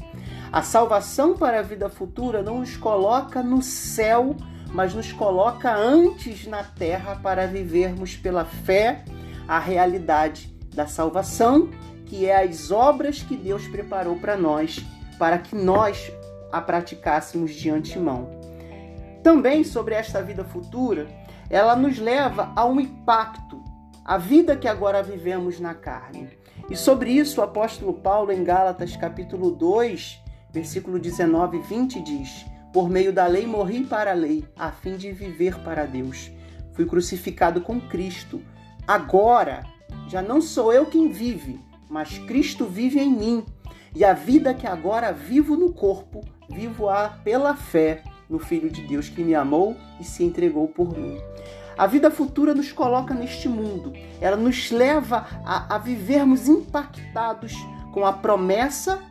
A 0.52 0.64
salvação 0.64 1.38
para 1.38 1.60
a 1.60 1.64
vida 1.64 1.88
futura 1.88 2.42
não 2.42 2.62
nos 2.62 2.76
coloca 2.76 3.44
no 3.44 3.62
céu, 3.62 4.36
mas 4.74 4.96
nos 4.96 5.12
coloca 5.12 5.76
antes 5.76 6.48
na 6.48 6.64
terra 6.64 7.20
para 7.22 7.46
vivermos 7.46 8.16
pela 8.16 8.44
fé 8.44 9.04
a 9.52 9.60
realidade 9.60 10.50
da 10.74 10.88
salvação, 10.88 11.70
que 12.06 12.26
é 12.26 12.42
as 12.42 12.72
obras 12.72 13.22
que 13.22 13.36
Deus 13.36 13.68
preparou 13.68 14.16
para 14.16 14.38
nós, 14.38 14.80
para 15.20 15.38
que 15.38 15.54
nós 15.54 16.10
a 16.54 16.62
praticássemos 16.62 17.52
de 17.52 17.70
antemão. 17.70 18.30
Também 19.22 19.66
sobre 19.66 19.94
esta 19.94 20.24
vida 20.24 20.46
futura, 20.46 21.06
ela 21.50 21.76
nos 21.76 22.00
leva 22.00 22.54
a 22.56 22.66
um 22.66 22.80
impacto, 22.80 23.62
a 24.06 24.18
vida 24.18 24.56
que 24.56 24.70
agora 24.70 25.04
vivemos 25.04 25.60
na 25.60 25.74
carne. 25.74 26.30
E 26.70 26.78
sobre 26.78 27.12
isso 27.12 27.42
o 27.42 27.44
apóstolo 27.44 27.94
Paulo 27.96 28.32
em 28.32 28.46
Gálatas 28.46 28.96
capítulo 28.96 29.52
2, 29.52 30.18
versículo 30.50 30.98
19 30.98 31.58
e 31.58 31.62
20 31.62 32.02
diz: 32.02 32.46
Por 32.72 32.90
meio 32.90 33.12
da 33.12 33.28
lei 33.28 33.46
morri 33.46 33.84
para 33.84 34.12
a 34.12 34.16
lei, 34.16 34.48
a 34.56 34.72
fim 34.72 34.96
de 34.96 35.12
viver 35.12 35.60
para 35.60 35.86
Deus. 35.86 36.32
Fui 36.72 36.86
crucificado 36.86 37.60
com 37.60 37.82
Cristo. 37.82 38.42
Agora 38.88 39.64
já 40.08 40.22
não 40.22 40.42
sou 40.42 40.74
eu 40.74 40.86
quem 40.86 41.10
vive, 41.10 41.60
mas 41.90 42.18
Cristo 42.20 42.66
vive 42.66 43.00
em 43.00 43.12
mim. 43.12 43.46
E 43.96 44.06
a 44.06 44.14
vida 44.14 44.54
que 44.54 44.66
agora 44.66 45.12
vivo 45.12 45.56
no 45.56 45.74
corpo, 45.74 46.22
vivo-a 46.50 47.10
pela 47.24 47.56
fé 47.56 48.04
no 48.30 48.40
Filho 48.40 48.70
de 48.70 48.88
Deus 48.88 49.10
que 49.10 49.24
me 49.24 49.36
amou 49.36 49.76
e 50.00 50.04
se 50.04 50.24
entregou 50.24 50.68
por 50.68 50.98
mim. 50.98 51.18
A 51.78 51.88
vida 51.88 52.10
futura 52.10 52.54
nos 52.54 52.72
coloca 52.72 53.14
neste 53.14 53.50
mundo, 53.50 53.94
ela 54.20 54.38
nos 54.38 54.72
leva 54.72 55.26
a, 55.46 55.76
a 55.76 55.78
vivermos 55.78 56.48
impactados 56.48 57.54
com 57.92 58.06
a 58.06 58.14
promessa 58.14 59.02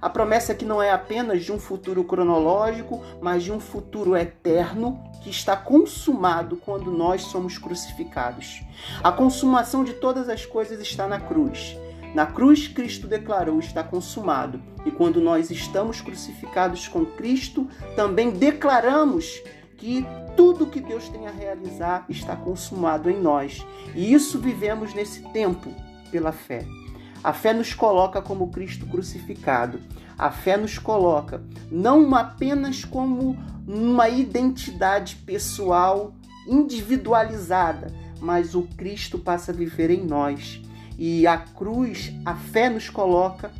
a 0.00 0.08
promessa 0.08 0.54
que 0.54 0.64
não 0.64 0.82
é 0.82 0.90
apenas 0.90 1.44
de 1.44 1.52
um 1.52 1.58
futuro 1.58 2.04
cronológico, 2.04 3.02
mas 3.20 3.42
de 3.42 3.52
um 3.52 3.60
futuro 3.60 4.16
eterno 4.16 5.02
que 5.22 5.30
está 5.30 5.56
consumado 5.56 6.56
quando 6.56 6.90
nós 6.90 7.22
somos 7.22 7.58
crucificados. 7.58 8.62
A 9.02 9.10
consumação 9.10 9.84
de 9.84 9.94
todas 9.94 10.28
as 10.28 10.46
coisas 10.46 10.80
está 10.80 11.06
na 11.06 11.20
cruz. 11.20 11.76
Na 12.14 12.26
cruz, 12.26 12.68
Cristo 12.68 13.06
declarou: 13.06 13.58
está 13.58 13.82
consumado. 13.82 14.62
E 14.84 14.90
quando 14.90 15.20
nós 15.20 15.50
estamos 15.50 16.00
crucificados 16.00 16.88
com 16.88 17.04
Cristo, 17.04 17.68
também 17.94 18.30
declaramos 18.30 19.42
que 19.76 20.04
tudo 20.36 20.66
que 20.66 20.80
Deus 20.80 21.08
tem 21.08 21.26
a 21.26 21.30
realizar 21.30 22.04
está 22.08 22.34
consumado 22.34 23.10
em 23.10 23.20
nós. 23.20 23.64
E 23.94 24.12
isso 24.12 24.38
vivemos 24.38 24.94
nesse 24.94 25.22
tempo 25.32 25.72
pela 26.10 26.32
fé. 26.32 26.64
A 27.22 27.32
fé 27.32 27.52
nos 27.52 27.74
coloca 27.74 28.22
como 28.22 28.50
Cristo 28.50 28.86
crucificado. 28.86 29.80
A 30.16 30.30
fé 30.30 30.56
nos 30.56 30.78
coloca 30.78 31.42
não 31.70 32.14
apenas 32.14 32.84
como 32.84 33.36
uma 33.66 34.08
identidade 34.08 35.16
pessoal 35.16 36.14
individualizada, 36.46 37.92
mas 38.20 38.54
o 38.54 38.62
Cristo 38.62 39.18
passa 39.18 39.52
a 39.52 39.54
viver 39.54 39.90
em 39.90 40.04
nós. 40.04 40.60
E 40.98 41.26
a 41.26 41.38
cruz, 41.38 42.12
a 42.24 42.34
fé 42.34 42.68
nos 42.68 42.88
coloca 42.88 43.52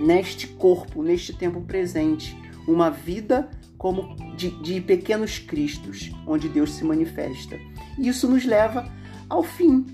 neste 0.00 0.46
corpo, 0.46 1.02
neste 1.02 1.32
tempo 1.32 1.60
presente, 1.62 2.36
uma 2.66 2.90
vida 2.90 3.48
como 3.76 4.14
de, 4.36 4.50
de 4.62 4.80
pequenos 4.80 5.38
cristos, 5.38 6.10
onde 6.26 6.48
Deus 6.48 6.72
se 6.72 6.84
manifesta. 6.84 7.58
E 7.98 8.08
isso 8.08 8.28
nos 8.28 8.44
leva 8.44 8.88
ao 9.28 9.42
fim. 9.42 9.86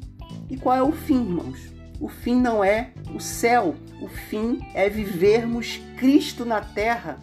E 0.48 0.56
qual 0.56 0.76
é 0.76 0.82
o 0.82 0.92
fim, 0.92 1.20
irmãos? 1.20 1.79
O 2.00 2.08
fim 2.08 2.40
não 2.40 2.64
é 2.64 2.90
o 3.14 3.20
céu, 3.20 3.76
o 4.00 4.08
fim 4.08 4.60
é 4.74 4.88
vivermos 4.88 5.80
Cristo 5.98 6.44
na 6.44 6.60
terra 6.60 7.18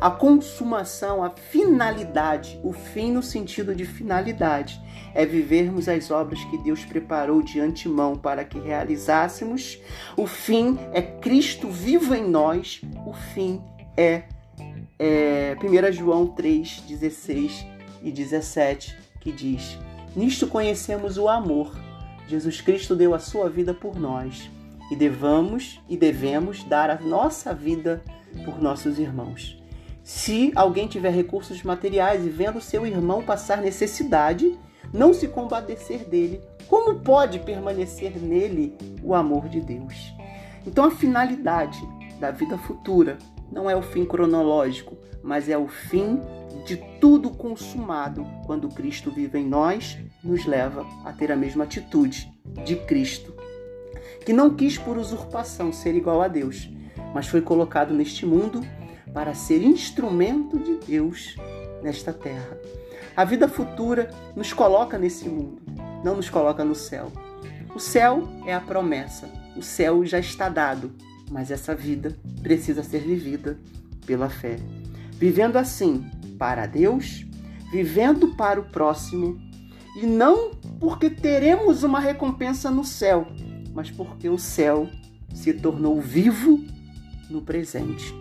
a 0.00 0.10
consumação, 0.10 1.22
a 1.22 1.30
finalidade, 1.30 2.60
o 2.62 2.72
fim 2.72 3.12
no 3.12 3.22
sentido 3.22 3.74
de 3.74 3.84
finalidade, 3.84 4.80
é 5.14 5.24
vivermos 5.24 5.88
as 5.88 6.10
obras 6.10 6.42
que 6.44 6.58
Deus 6.58 6.84
preparou 6.84 7.42
de 7.42 7.60
antemão 7.60 8.16
para 8.16 8.44
que 8.44 8.58
realizássemos. 8.58 9.78
O 10.16 10.26
fim 10.26 10.78
é 10.92 11.00
Cristo 11.00 11.68
vivo 11.68 12.14
em 12.14 12.28
nós. 12.28 12.82
O 13.06 13.14
fim 13.14 13.62
é, 13.96 14.24
é 14.98 15.56
1 15.62 15.92
João 15.92 16.26
3, 16.26 16.82
16 16.86 17.66
e 18.02 18.12
17, 18.12 18.96
que 19.20 19.32
diz: 19.32 19.78
Nisto 20.14 20.46
conhecemos 20.46 21.16
o 21.16 21.28
amor. 21.28 21.85
Jesus 22.26 22.60
Cristo 22.60 22.96
deu 22.96 23.14
a 23.14 23.18
sua 23.18 23.48
vida 23.48 23.72
por 23.72 23.98
nós 23.98 24.50
e 24.90 24.96
devamos 24.96 25.80
e 25.88 25.96
devemos 25.96 26.64
dar 26.64 26.90
a 26.90 27.00
nossa 27.00 27.54
vida 27.54 28.02
por 28.44 28.60
nossos 28.60 28.98
irmãos. 28.98 29.60
Se 30.02 30.52
alguém 30.54 30.86
tiver 30.86 31.10
recursos 31.10 31.62
materiais 31.62 32.24
e 32.24 32.28
vendo 32.28 32.60
seu 32.60 32.86
irmão 32.86 33.24
passar 33.24 33.60
necessidade, 33.60 34.56
não 34.92 35.12
se 35.12 35.26
compadecer 35.26 36.08
dele, 36.08 36.40
como 36.68 37.00
pode 37.00 37.40
permanecer 37.40 38.16
nele 38.16 38.76
o 39.02 39.14
amor 39.14 39.48
de 39.48 39.60
Deus? 39.60 40.14
Então, 40.66 40.84
a 40.84 40.90
finalidade 40.90 41.80
da 42.20 42.30
vida 42.30 42.58
futura 42.58 43.18
não 43.50 43.70
é 43.70 43.76
o 43.76 43.82
fim 43.82 44.04
cronológico, 44.04 44.96
mas 45.22 45.48
é 45.48 45.56
o 45.56 45.68
fim 45.68 46.20
de 46.66 46.76
tudo 47.00 47.30
consumado 47.30 48.26
quando 48.46 48.68
Cristo 48.68 49.10
vive 49.10 49.38
em 49.38 49.46
nós, 49.46 49.98
nos 50.26 50.44
leva 50.44 50.84
a 51.04 51.12
ter 51.12 51.30
a 51.30 51.36
mesma 51.36 51.64
atitude 51.64 52.30
de 52.64 52.76
Cristo, 52.76 53.34
que 54.24 54.32
não 54.32 54.54
quis 54.54 54.76
por 54.76 54.98
usurpação 54.98 55.72
ser 55.72 55.94
igual 55.94 56.20
a 56.20 56.28
Deus, 56.28 56.68
mas 57.14 57.28
foi 57.28 57.40
colocado 57.40 57.94
neste 57.94 58.26
mundo 58.26 58.60
para 59.14 59.34
ser 59.34 59.62
instrumento 59.62 60.58
de 60.58 60.76
Deus 60.84 61.36
nesta 61.82 62.12
terra. 62.12 62.58
A 63.16 63.24
vida 63.24 63.48
futura 63.48 64.10
nos 64.34 64.52
coloca 64.52 64.98
nesse 64.98 65.28
mundo, 65.28 65.62
não 66.04 66.16
nos 66.16 66.28
coloca 66.28 66.64
no 66.64 66.74
céu. 66.74 67.10
O 67.74 67.78
céu 67.78 68.28
é 68.44 68.52
a 68.52 68.60
promessa, 68.60 69.28
o 69.56 69.62
céu 69.62 70.04
já 70.04 70.18
está 70.18 70.48
dado, 70.48 70.92
mas 71.30 71.50
essa 71.50 71.74
vida 71.74 72.16
precisa 72.42 72.82
ser 72.82 73.00
vivida 73.00 73.58
pela 74.04 74.28
fé. 74.28 74.56
Vivendo 75.12 75.56
assim 75.56 76.04
para 76.38 76.66
Deus, 76.66 77.24
vivendo 77.70 78.34
para 78.36 78.60
o 78.60 78.64
próximo, 78.64 79.40
e 79.96 80.06
não 80.06 80.50
porque 80.78 81.08
teremos 81.08 81.82
uma 81.82 81.98
recompensa 81.98 82.70
no 82.70 82.84
céu, 82.84 83.26
mas 83.72 83.90
porque 83.90 84.28
o 84.28 84.38
céu 84.38 84.88
se 85.34 85.54
tornou 85.54 86.00
vivo 86.00 86.62
no 87.30 87.40
presente. 87.40 88.14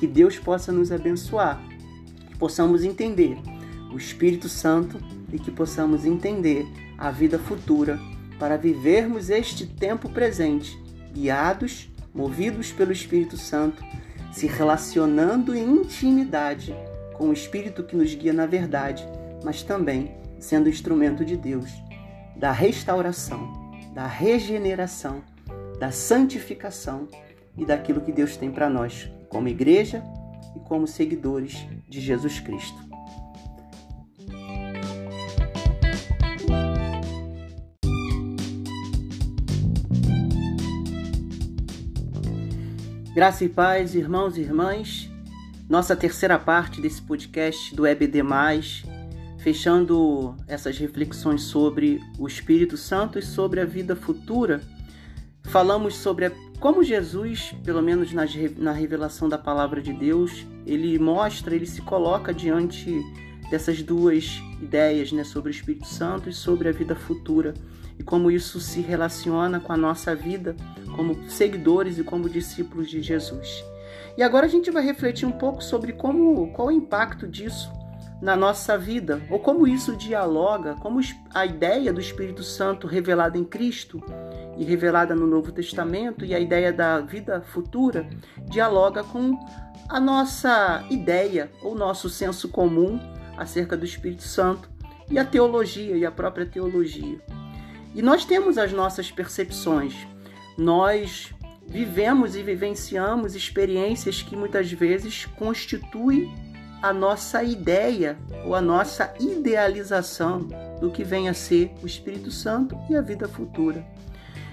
Que 0.00 0.06
Deus 0.06 0.36
possa 0.36 0.72
nos 0.72 0.90
abençoar, 0.90 1.62
que 2.28 2.36
possamos 2.36 2.82
entender 2.82 3.38
o 3.92 3.96
Espírito 3.96 4.48
Santo 4.48 4.98
e 5.32 5.38
que 5.38 5.50
possamos 5.50 6.04
entender 6.04 6.66
a 6.98 7.12
vida 7.12 7.38
futura 7.38 8.00
para 8.36 8.56
vivermos 8.56 9.30
este 9.30 9.64
tempo 9.64 10.08
presente, 10.08 10.76
guiados, 11.12 11.88
movidos 12.12 12.72
pelo 12.72 12.90
Espírito 12.90 13.36
Santo, 13.36 13.84
se 14.32 14.48
relacionando 14.48 15.54
em 15.54 15.62
intimidade 15.62 16.74
com 17.14 17.28
o 17.28 17.32
Espírito 17.32 17.84
que 17.84 17.94
nos 17.94 18.12
guia 18.12 18.32
na 18.32 18.46
verdade, 18.46 19.06
mas 19.44 19.62
também 19.62 20.21
sendo 20.42 20.68
instrumento 20.68 21.24
de 21.24 21.36
Deus 21.36 21.70
da 22.36 22.50
restauração, 22.50 23.70
da 23.94 24.06
regeneração, 24.06 25.22
da 25.78 25.92
santificação 25.92 27.08
e 27.56 27.64
daquilo 27.64 28.00
que 28.00 28.10
Deus 28.10 28.36
tem 28.36 28.50
para 28.50 28.68
nós 28.68 29.08
como 29.28 29.46
igreja 29.46 30.02
e 30.56 30.60
como 30.60 30.86
seguidores 30.86 31.66
de 31.88 32.00
Jesus 32.00 32.40
Cristo. 32.40 32.92
Graça 43.14 43.44
e 43.44 43.48
paz, 43.48 43.94
irmãos 43.94 44.36
e 44.36 44.40
irmãs. 44.40 45.08
Nossa 45.68 45.94
terceira 45.94 46.38
parte 46.38 46.80
desse 46.80 47.00
podcast 47.00 47.74
do 47.76 47.86
EBD, 47.86 48.22
fechando 49.42 50.36
essas 50.46 50.78
reflexões 50.78 51.42
sobre 51.42 52.00
o 52.18 52.26
Espírito 52.26 52.76
Santo 52.76 53.18
e 53.18 53.22
sobre 53.22 53.60
a 53.60 53.64
vida 53.64 53.96
futura, 53.96 54.60
falamos 55.42 55.96
sobre 55.96 56.26
a 56.26 56.32
como 56.60 56.84
Jesus, 56.84 57.52
pelo 57.64 57.82
menos 57.82 58.12
na 58.12 58.70
revelação 58.70 59.28
da 59.28 59.36
palavra 59.36 59.82
de 59.82 59.92
Deus, 59.92 60.46
ele 60.64 60.96
mostra, 60.96 61.56
ele 61.56 61.66
se 61.66 61.82
coloca 61.82 62.32
diante 62.32 63.02
dessas 63.50 63.82
duas 63.82 64.40
ideias, 64.62 65.10
né, 65.10 65.24
sobre 65.24 65.50
o 65.50 65.54
Espírito 65.54 65.88
Santo 65.88 66.28
e 66.28 66.32
sobre 66.32 66.68
a 66.68 66.72
vida 66.72 66.94
futura 66.94 67.52
e 67.98 68.04
como 68.04 68.30
isso 68.30 68.60
se 68.60 68.80
relaciona 68.80 69.58
com 69.58 69.72
a 69.72 69.76
nossa 69.76 70.14
vida 70.14 70.54
como 70.94 71.28
seguidores 71.28 71.98
e 71.98 72.04
como 72.04 72.28
discípulos 72.28 72.88
de 72.88 73.02
Jesus. 73.02 73.64
E 74.16 74.22
agora 74.22 74.46
a 74.46 74.48
gente 74.48 74.70
vai 74.70 74.84
refletir 74.84 75.26
um 75.26 75.32
pouco 75.32 75.64
sobre 75.64 75.92
como 75.92 76.52
qual 76.52 76.68
o 76.68 76.72
impacto 76.72 77.26
disso 77.26 77.81
na 78.22 78.36
nossa 78.36 78.78
vida, 78.78 79.20
ou 79.28 79.40
como 79.40 79.66
isso 79.66 79.96
dialoga, 79.96 80.76
como 80.76 81.00
a 81.34 81.44
ideia 81.44 81.92
do 81.92 82.00
Espírito 82.00 82.44
Santo 82.44 82.86
revelada 82.86 83.36
em 83.36 83.42
Cristo 83.42 84.00
e 84.56 84.62
revelada 84.62 85.12
no 85.12 85.26
Novo 85.26 85.50
Testamento 85.50 86.24
e 86.24 86.32
a 86.32 86.38
ideia 86.38 86.72
da 86.72 87.00
vida 87.00 87.40
futura 87.40 88.08
dialoga 88.48 89.02
com 89.02 89.36
a 89.88 89.98
nossa 89.98 90.84
ideia 90.88 91.50
ou 91.64 91.74
nosso 91.74 92.08
senso 92.08 92.48
comum 92.48 93.00
acerca 93.36 93.76
do 93.76 93.84
Espírito 93.84 94.22
Santo 94.22 94.70
e 95.10 95.18
a 95.18 95.24
teologia 95.24 95.96
e 95.96 96.06
a 96.06 96.10
própria 96.12 96.46
teologia. 96.46 97.20
E 97.92 98.00
nós 98.00 98.24
temos 98.24 98.56
as 98.56 98.72
nossas 98.72 99.10
percepções. 99.10 100.06
Nós 100.56 101.34
vivemos 101.66 102.36
e 102.36 102.42
vivenciamos 102.42 103.34
experiências 103.34 104.22
que 104.22 104.36
muitas 104.36 104.70
vezes 104.70 105.24
constituem 105.24 106.32
a 106.82 106.92
nossa 106.92 107.42
ideia 107.44 108.18
ou 108.44 108.54
a 108.54 108.60
nossa 108.60 109.14
idealização 109.20 110.48
do 110.80 110.90
que 110.90 111.04
vem 111.04 111.28
a 111.28 111.34
ser 111.34 111.72
o 111.82 111.86
Espírito 111.86 112.30
Santo 112.30 112.76
e 112.90 112.96
a 112.96 113.00
vida 113.00 113.28
futura. 113.28 113.86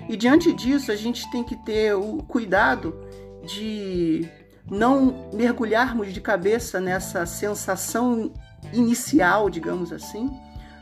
E 0.08 0.16
diante 0.16 0.54
disso, 0.54 0.92
a 0.92 0.96
gente 0.96 1.30
tem 1.32 1.44
que 1.44 1.56
ter 1.56 1.96
o 1.96 2.18
cuidado 2.18 2.96
de 3.44 4.28
não 4.70 5.30
mergulharmos 5.34 6.14
de 6.14 6.22
cabeça 6.22 6.80
nessa 6.80 7.26
sensação 7.26 8.32
inicial, 8.72 9.50
digamos 9.50 9.92
assim, 9.92 10.30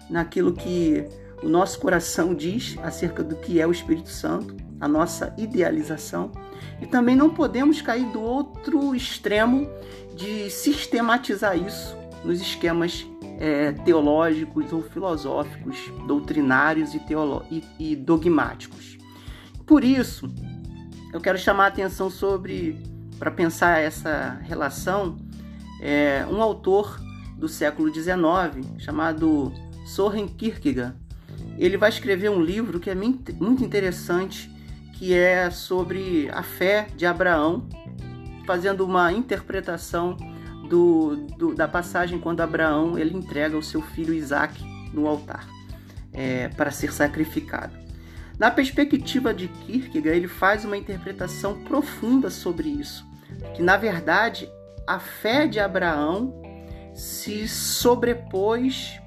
naquilo 0.09 0.53
que 0.53 1.05
o 1.41 1.47
nosso 1.47 1.79
coração 1.79 2.33
diz 2.33 2.77
acerca 2.83 3.23
do 3.23 3.35
que 3.35 3.61
é 3.61 3.67
o 3.67 3.71
Espírito 3.71 4.09
Santo, 4.09 4.55
a 4.79 4.87
nossa 4.87 5.33
idealização. 5.37 6.31
E 6.81 6.85
também 6.85 7.15
não 7.15 7.29
podemos 7.29 7.81
cair 7.81 8.05
do 8.11 8.21
outro 8.21 8.95
extremo 8.95 9.69
de 10.17 10.49
sistematizar 10.49 11.55
isso 11.57 11.95
nos 12.23 12.41
esquemas 12.41 13.05
é, 13.39 13.71
teológicos 13.71 14.73
ou 14.73 14.81
filosóficos, 14.81 15.77
doutrinários 16.07 16.93
e, 16.93 17.01
e, 17.51 17.63
e 17.91 17.95
dogmáticos. 17.95 18.97
Por 19.65 19.83
isso, 19.83 20.27
eu 21.13 21.21
quero 21.21 21.37
chamar 21.37 21.65
a 21.65 21.67
atenção 21.67 22.09
sobre, 22.09 22.77
para 23.19 23.29
pensar 23.29 23.79
essa 23.79 24.39
relação, 24.41 25.17
é, 25.81 26.25
um 26.29 26.41
autor 26.41 26.99
do 27.37 27.47
século 27.47 27.93
XIX 27.93 28.65
chamado 28.79 29.53
Soren 29.85 30.27
Kierkegaard. 30.27 30.95
Ele 31.57 31.77
vai 31.77 31.89
escrever 31.89 32.29
um 32.29 32.41
livro 32.41 32.79
que 32.79 32.89
é 32.89 32.95
muito 32.95 33.63
interessante, 33.63 34.49
que 34.93 35.13
é 35.13 35.49
sobre 35.51 36.29
a 36.31 36.41
fé 36.41 36.87
de 36.95 37.05
Abraão, 37.05 37.67
fazendo 38.47 38.85
uma 38.85 39.11
interpretação 39.11 40.15
do, 40.69 41.17
do, 41.37 41.53
da 41.53 41.67
passagem 41.67 42.17
quando 42.17 42.39
Abraão 42.39 42.97
ele 42.97 43.15
entrega 43.15 43.57
o 43.57 43.61
seu 43.61 43.81
filho 43.81 44.13
Isaac 44.13 44.63
no 44.93 45.05
altar 45.05 45.45
é, 46.13 46.47
para 46.47 46.71
ser 46.71 46.93
sacrificado. 46.93 47.77
Na 48.39 48.49
perspectiva 48.49 49.33
de 49.33 49.47
Kierkegaard, 49.47 50.17
ele 50.17 50.27
faz 50.27 50.63
uma 50.63 50.77
interpretação 50.77 51.61
profunda 51.63 52.29
sobre 52.29 52.69
isso, 52.69 53.05
que 53.53 53.61
na 53.61 53.75
verdade 53.75 54.49
a 54.85 54.99
fé 54.99 55.45
de 55.45 55.59
Abraão 55.59 56.41
se 56.93 57.47
sobrepôs 57.47 58.99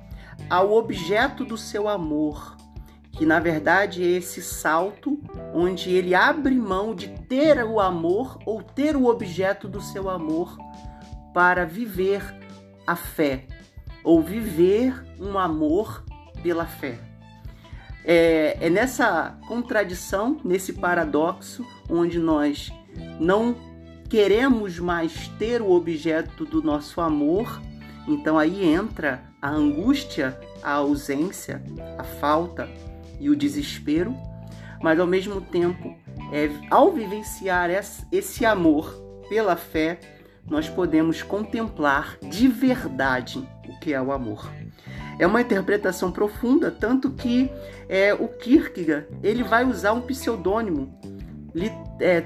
ao 0.50 0.72
objeto 0.72 1.44
do 1.44 1.56
seu 1.56 1.88
amor, 1.88 2.56
que 3.12 3.26
na 3.26 3.40
verdade 3.40 4.02
é 4.02 4.06
esse 4.06 4.40
salto 4.40 5.20
onde 5.52 5.90
ele 5.90 6.14
abre 6.14 6.54
mão 6.54 6.94
de 6.94 7.08
ter 7.28 7.62
o 7.64 7.80
amor 7.80 8.38
ou 8.46 8.62
ter 8.62 8.96
o 8.96 9.06
objeto 9.06 9.68
do 9.68 9.80
seu 9.80 10.08
amor 10.08 10.56
para 11.34 11.64
viver 11.64 12.22
a 12.86 12.96
fé 12.96 13.46
ou 14.02 14.22
viver 14.22 14.94
um 15.18 15.38
amor 15.38 16.04
pela 16.42 16.66
fé. 16.66 16.98
É, 18.04 18.56
é 18.60 18.70
nessa 18.70 19.38
contradição, 19.46 20.40
nesse 20.42 20.72
paradoxo, 20.72 21.66
onde 21.88 22.18
nós 22.18 22.72
não 23.20 23.54
queremos 24.08 24.78
mais 24.78 25.28
ter 25.38 25.60
o 25.60 25.70
objeto 25.70 26.44
do 26.44 26.62
nosso 26.62 27.00
amor, 27.00 27.60
então 28.08 28.38
aí 28.38 28.64
entra 28.64 29.22
a 29.40 29.50
angústia, 29.50 30.40
a 30.62 30.72
ausência, 30.72 31.62
a 31.98 32.02
falta 32.02 32.68
e 33.20 33.30
o 33.30 33.36
desespero, 33.36 34.16
mas 34.82 34.98
ao 34.98 35.06
mesmo 35.06 35.40
tempo, 35.40 35.94
é, 36.32 36.50
ao 36.70 36.90
vivenciar 36.90 37.70
esse 38.10 38.46
amor 38.46 38.92
pela 39.28 39.54
fé, 39.54 40.00
nós 40.48 40.68
podemos 40.68 41.22
contemplar 41.22 42.18
de 42.22 42.48
verdade 42.48 43.46
o 43.68 43.78
que 43.78 43.92
é 43.92 44.00
o 44.00 44.10
amor. 44.10 44.50
É 45.18 45.26
uma 45.26 45.42
interpretação 45.42 46.10
profunda, 46.10 46.70
tanto 46.70 47.10
que 47.10 47.50
é, 47.88 48.14
o 48.14 48.26
Kierkegaard 48.26 49.06
ele 49.22 49.42
vai 49.42 49.64
usar 49.66 49.92
um 49.92 50.00
pseudônimo, 50.00 50.98
é, 52.00 52.24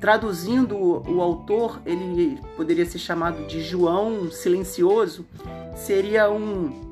traduzindo 0.00 0.76
o, 0.76 1.16
o 1.16 1.20
autor, 1.20 1.82
ele 1.84 2.38
poderia 2.56 2.86
ser 2.86 2.98
chamado 2.98 3.46
de 3.46 3.62
João 3.62 4.30
Silencioso, 4.30 5.26
seria 5.74 6.30
um 6.30 6.85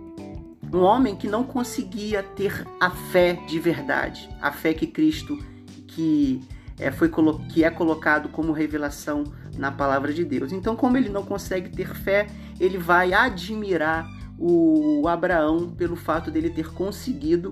um 0.74 0.82
homem 0.82 1.14
que 1.14 1.28
não 1.28 1.44
conseguia 1.44 2.22
ter 2.22 2.66
a 2.80 2.90
fé 2.90 3.34
de 3.46 3.58
verdade, 3.58 4.28
a 4.40 4.50
fé 4.50 4.74
que 4.74 4.86
Cristo 4.86 5.38
que 5.86 6.40
é, 6.78 6.90
foi 6.90 7.08
que 7.48 7.62
é 7.62 7.70
colocado 7.70 8.28
como 8.28 8.52
revelação 8.52 9.24
na 9.56 9.70
palavra 9.70 10.12
de 10.12 10.24
Deus. 10.24 10.52
Então, 10.52 10.74
como 10.74 10.96
ele 10.96 11.08
não 11.08 11.24
consegue 11.24 11.70
ter 11.70 11.94
fé, 11.94 12.26
ele 12.58 12.76
vai 12.76 13.12
admirar 13.12 14.10
o 14.36 15.06
Abraão 15.06 15.70
pelo 15.70 15.94
fato 15.94 16.30
dele 16.30 16.50
ter 16.50 16.72
conseguido 16.72 17.50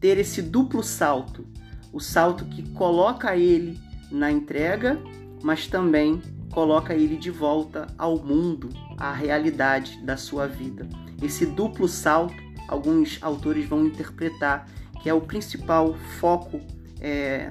ter 0.00 0.18
esse 0.18 0.42
duplo 0.42 0.82
salto, 0.82 1.46
o 1.92 2.00
salto 2.00 2.44
que 2.46 2.68
coloca 2.70 3.36
ele 3.36 3.78
na 4.10 4.30
entrega, 4.30 5.00
mas 5.42 5.68
também 5.68 6.20
coloca 6.50 6.94
ele 6.94 7.16
de 7.16 7.30
volta 7.30 7.86
ao 7.96 8.18
mundo, 8.18 8.68
à 8.96 9.12
realidade 9.12 10.00
da 10.04 10.16
sua 10.16 10.48
vida. 10.48 10.88
Esse 11.22 11.46
duplo 11.46 11.86
salto 11.86 12.47
alguns 12.68 13.18
autores 13.22 13.66
vão 13.66 13.86
interpretar 13.86 14.68
que 15.02 15.08
é 15.08 15.14
o 15.14 15.20
principal 15.20 15.94
foco, 16.20 16.60
é, 17.00 17.50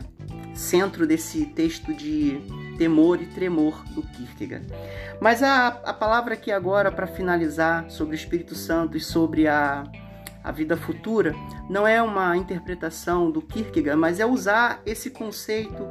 centro 0.53 1.07
desse 1.07 1.45
texto 1.47 1.93
de 1.93 2.41
temor 2.77 3.21
e 3.21 3.25
tremor 3.25 3.83
do 3.93 4.01
Kierkegaard. 4.03 4.67
Mas 5.19 5.41
a, 5.41 5.67
a 5.67 5.93
palavra 5.93 6.33
aqui 6.33 6.51
agora, 6.51 6.91
para 6.91 7.07
finalizar, 7.07 7.89
sobre 7.89 8.15
o 8.15 8.17
Espírito 8.17 8.53
Santo 8.53 8.97
e 8.97 8.99
sobre 8.99 9.47
a, 9.47 9.83
a 10.43 10.51
vida 10.51 10.77
futura, 10.77 11.33
não 11.69 11.87
é 11.87 12.01
uma 12.01 12.35
interpretação 12.35 13.31
do 13.31 13.41
Kierkegaard, 13.41 13.99
mas 13.99 14.19
é 14.19 14.25
usar 14.25 14.81
esse 14.85 15.09
conceito 15.09 15.87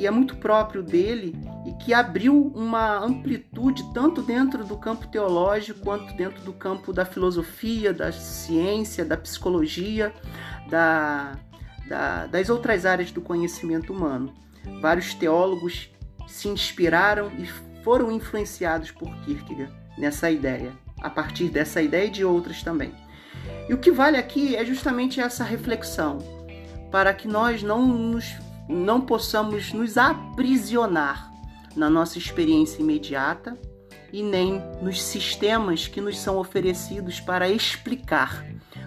que 0.00 0.06
é 0.06 0.10
muito 0.10 0.34
próprio 0.36 0.82
dele 0.82 1.38
e 1.66 1.72
que 1.74 1.92
abriu 1.92 2.50
uma 2.56 3.04
amplitude 3.04 3.84
tanto 3.92 4.22
dentro 4.22 4.64
do 4.64 4.78
campo 4.78 5.06
teológico 5.08 5.80
quanto 5.80 6.14
dentro 6.14 6.42
do 6.42 6.54
campo 6.54 6.90
da 6.90 7.04
filosofia, 7.04 7.92
da 7.92 8.10
ciência, 8.10 9.04
da 9.04 9.14
psicologia, 9.14 10.10
da, 10.70 11.36
da, 11.86 12.26
das 12.28 12.48
outras 12.48 12.86
áreas 12.86 13.12
do 13.12 13.20
conhecimento 13.20 13.92
humano. 13.92 14.32
Vários 14.80 15.12
teólogos 15.12 15.90
se 16.26 16.48
inspiraram 16.48 17.30
e 17.38 17.46
foram 17.84 18.10
influenciados 18.10 18.90
por 18.90 19.14
Kierkegaard 19.26 19.70
nessa 19.98 20.30
ideia, 20.30 20.72
a 21.02 21.10
partir 21.10 21.50
dessa 21.50 21.82
ideia 21.82 22.06
e 22.06 22.10
de 22.10 22.24
outras 22.24 22.62
também. 22.62 22.94
E 23.68 23.74
o 23.74 23.78
que 23.78 23.90
vale 23.90 24.16
aqui 24.16 24.56
é 24.56 24.64
justamente 24.64 25.20
essa 25.20 25.44
reflexão, 25.44 26.16
para 26.90 27.12
que 27.12 27.28
nós 27.28 27.62
não 27.62 27.86
nos 27.86 28.34
não 28.70 29.00
possamos 29.00 29.72
nos 29.72 29.98
aprisionar 29.98 31.30
na 31.74 31.90
nossa 31.90 32.18
experiência 32.18 32.80
imediata 32.80 33.58
e 34.12 34.22
nem 34.22 34.62
nos 34.80 35.02
sistemas 35.02 35.86
que 35.86 36.00
nos 36.00 36.18
são 36.18 36.38
oferecidos 36.38 37.20
para 37.20 37.48
explicar 37.48 38.44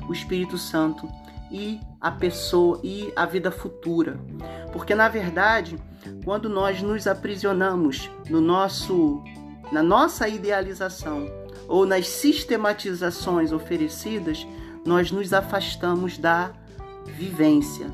o 0.08 0.14
Espírito 0.14 0.58
Santo 0.58 1.08
e 1.52 1.80
a 2.02 2.12
pessoa 2.12 2.80
e 2.84 3.12
a 3.16 3.26
vida 3.26 3.52
futura. 3.52 4.20
Porque 4.72 4.96
na 4.96 5.08
verdade, 5.08 5.78
quando 6.26 6.50
nós 6.50 6.82
nos 6.82 7.08
aprisionamos 7.08 8.10
no 8.30 8.42
nosso 8.42 9.24
na 9.72 9.82
nossa 9.82 10.28
idealização 10.28 11.26
ou 11.68 11.86
nas 11.86 12.08
sistematizações 12.08 13.52
oferecidas, 13.52 14.46
nós 14.86 15.12
nos 15.12 15.34
afastamos 15.34 16.18
da 16.18 16.52
vivência, 17.06 17.88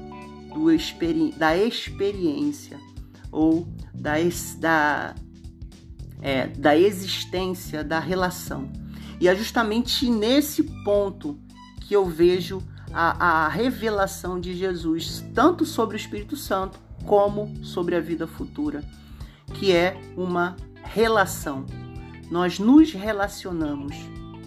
do 0.53 0.71
experi 0.71 1.31
da 1.37 1.55
experiência 1.57 2.79
ou 3.31 3.67
da, 3.93 4.15
da, 4.57 5.15
é, 6.21 6.47
da 6.47 6.77
existência 6.77 7.83
da 7.83 7.99
relação. 7.99 8.69
E 9.19 9.27
é 9.27 9.35
justamente 9.35 10.09
nesse 10.09 10.63
ponto 10.83 11.37
que 11.81 11.95
eu 11.95 12.05
vejo 12.05 12.61
a, 12.93 13.45
a 13.45 13.47
revelação 13.49 14.39
de 14.39 14.53
Jesus, 14.53 15.23
tanto 15.33 15.65
sobre 15.65 15.95
o 15.95 15.99
Espírito 15.99 16.35
Santo 16.35 16.79
como 17.05 17.53
sobre 17.63 17.95
a 17.95 17.99
vida 17.99 18.25
futura, 18.27 18.83
que 19.53 19.71
é 19.71 19.99
uma 20.15 20.55
relação. 20.83 21.65
Nós 22.31 22.59
nos 22.59 22.93
relacionamos 22.93 23.95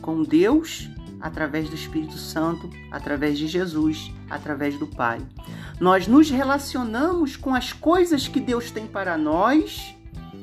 com 0.00 0.22
Deus 0.22 0.88
através 1.22 1.70
do 1.70 1.76
Espírito 1.76 2.18
Santo, 2.18 2.68
através 2.90 3.38
de 3.38 3.46
Jesus, 3.46 4.12
através 4.28 4.76
do 4.76 4.88
Pai. 4.88 5.20
Nós 5.80 6.08
nos 6.08 6.28
relacionamos 6.28 7.36
com 7.36 7.54
as 7.54 7.72
coisas 7.72 8.26
que 8.26 8.40
Deus 8.40 8.72
tem 8.72 8.86
para 8.86 9.16
nós 9.16 9.94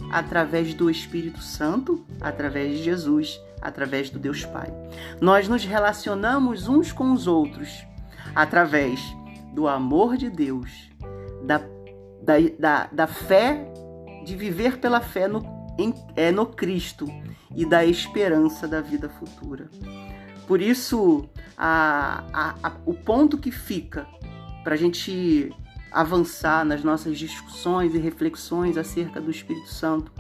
através 0.09 0.73
do 0.73 0.89
Espírito 0.89 1.41
Santo, 1.41 2.03
através 2.21 2.77
de 2.77 2.83
Jesus, 2.83 3.39
através 3.61 4.09
do 4.09 4.17
Deus 4.17 4.45
Pai. 4.45 4.73
Nós 5.19 5.47
nos 5.47 5.65
relacionamos 5.65 6.67
uns 6.67 6.93
com 6.93 7.11
os 7.11 7.27
outros 7.27 7.85
através 8.33 9.01
do 9.53 9.67
amor 9.67 10.15
de 10.15 10.29
Deus, 10.29 10.89
da, 11.43 11.57
da, 12.21 12.35
da, 12.57 12.89
da 12.91 13.07
fé, 13.07 13.69
de 14.25 14.35
viver 14.35 14.77
pela 14.77 15.01
fé 15.01 15.27
no, 15.27 15.43
em, 15.77 15.93
é, 16.15 16.31
no 16.31 16.45
Cristo 16.45 17.05
e 17.55 17.65
da 17.65 17.85
esperança 17.85 18.67
da 18.67 18.79
vida 18.79 19.09
futura. 19.09 19.69
Por 20.49 20.63
isso, 20.63 21.29
a, 21.55 22.23
a, 22.33 22.55
a, 22.63 22.71
o 22.83 22.95
ponto 22.95 23.37
que 23.37 23.51
fica 23.51 24.07
para 24.63 24.73
a 24.73 24.77
gente 24.77 25.55
avançar 25.91 26.65
nas 26.65 26.83
nossas 26.83 27.19
discussões 27.19 27.93
e 27.93 27.99
reflexões 27.99 28.75
acerca 28.75 29.21
do 29.21 29.29
Espírito 29.29 29.69
Santo 29.69 30.11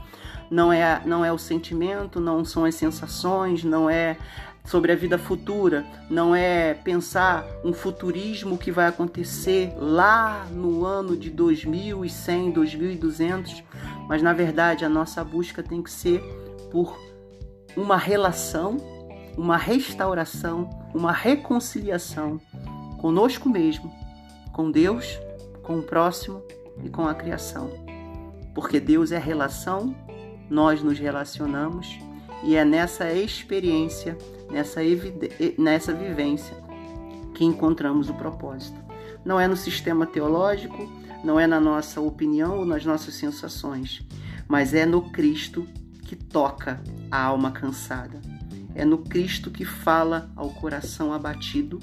não 0.51 0.71
é, 0.71 1.01
não 1.03 1.25
é 1.25 1.33
o 1.33 1.37
sentimento, 1.39 2.19
não 2.19 2.45
são 2.45 2.63
as 2.63 2.75
sensações, 2.75 3.63
não 3.63 3.89
é 3.89 4.17
sobre 4.63 4.91
a 4.91 4.95
vida 4.95 5.17
futura, 5.17 5.83
não 6.11 6.35
é 6.35 6.75
pensar 6.75 7.43
um 7.65 7.73
futurismo 7.73 8.55
que 8.55 8.69
vai 8.69 8.85
acontecer 8.85 9.73
lá 9.77 10.45
no 10.51 10.85
ano 10.85 11.17
de 11.17 11.31
2100, 11.31 12.51
2200, 12.51 13.63
mas 14.07 14.21
na 14.21 14.31
verdade 14.31 14.85
a 14.85 14.89
nossa 14.89 15.23
busca 15.23 15.63
tem 15.63 15.81
que 15.81 15.89
ser 15.89 16.21
por 16.71 16.95
uma 17.75 17.97
relação, 17.97 18.98
uma 19.39 19.55
restauração, 19.55 20.69
uma 20.93 21.13
reconciliação 21.13 22.41
conosco 22.97 23.47
mesmo, 23.47 23.89
com 24.51 24.69
Deus, 24.69 25.17
com 25.63 25.79
o 25.79 25.83
próximo 25.83 26.43
e 26.83 26.89
com 26.89 27.07
a 27.07 27.13
criação. 27.13 27.69
Porque 28.53 28.81
Deus 28.81 29.13
é 29.13 29.17
relação, 29.17 29.95
nós 30.49 30.83
nos 30.83 30.99
relacionamos 30.99 31.97
e 32.43 32.57
é 32.57 32.65
nessa 32.65 33.13
experiência 33.13 34.17
nessa, 34.51 34.81
nessa 35.57 35.93
vivência 35.93 36.57
que 37.33 37.45
encontramos 37.45 38.09
o 38.09 38.13
propósito. 38.15 38.77
Não 39.23 39.39
é 39.39 39.47
no 39.47 39.55
sistema 39.55 40.05
teológico, 40.05 40.91
não 41.23 41.39
é 41.39 41.47
na 41.47 41.61
nossa 41.61 42.01
opinião 42.01 42.57
ou 42.57 42.65
nas 42.65 42.83
nossas 42.83 43.13
sensações, 43.13 44.05
mas 44.49 44.73
é 44.73 44.85
no 44.85 45.09
Cristo 45.11 45.65
que 46.03 46.17
toca 46.17 46.81
a 47.09 47.23
alma 47.23 47.51
cansada. 47.51 48.19
É 48.79 48.85
no 48.85 48.99
Cristo 48.99 49.51
que 49.51 49.65
fala 49.65 50.31
ao 50.37 50.51
coração 50.51 51.11
abatido. 51.11 51.79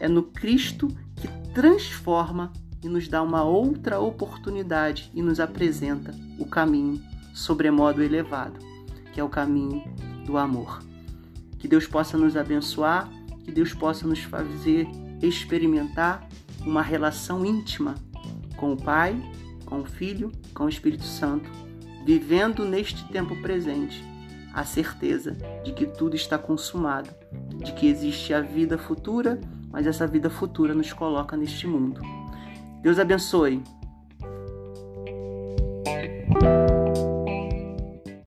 É 0.00 0.08
no 0.08 0.24
Cristo 0.24 0.88
que 1.14 1.28
transforma 1.54 2.52
e 2.82 2.88
nos 2.88 3.06
dá 3.06 3.22
uma 3.22 3.44
outra 3.44 4.00
oportunidade 4.00 5.12
e 5.14 5.22
nos 5.22 5.38
apresenta 5.38 6.12
o 6.40 6.44
caminho 6.44 7.00
sobremodo 7.32 8.02
elevado, 8.02 8.58
que 9.12 9.20
é 9.20 9.22
o 9.22 9.28
caminho 9.28 9.84
do 10.26 10.36
amor. 10.36 10.82
Que 11.56 11.68
Deus 11.68 11.86
possa 11.86 12.18
nos 12.18 12.36
abençoar, 12.36 13.08
que 13.44 13.52
Deus 13.52 13.72
possa 13.72 14.04
nos 14.04 14.18
fazer 14.18 14.88
experimentar 15.22 16.28
uma 16.66 16.82
relação 16.82 17.46
íntima 17.46 17.94
com 18.56 18.72
o 18.72 18.76
Pai, 18.76 19.14
com 19.64 19.82
o 19.82 19.84
Filho, 19.84 20.32
com 20.52 20.64
o 20.64 20.68
Espírito 20.68 21.04
Santo, 21.04 21.48
vivendo 22.04 22.64
neste 22.64 23.04
tempo 23.04 23.40
presente 23.40 24.09
a 24.52 24.64
certeza 24.64 25.36
de 25.64 25.72
que 25.72 25.86
tudo 25.86 26.16
está 26.16 26.38
consumado, 26.38 27.10
de 27.56 27.72
que 27.72 27.88
existe 27.88 28.34
a 28.34 28.40
vida 28.40 28.76
futura, 28.76 29.40
mas 29.70 29.86
essa 29.86 30.06
vida 30.06 30.28
futura 30.28 30.74
nos 30.74 30.92
coloca 30.92 31.36
neste 31.36 31.66
mundo. 31.66 32.00
Deus 32.82 32.98
abençoe. 32.98 33.62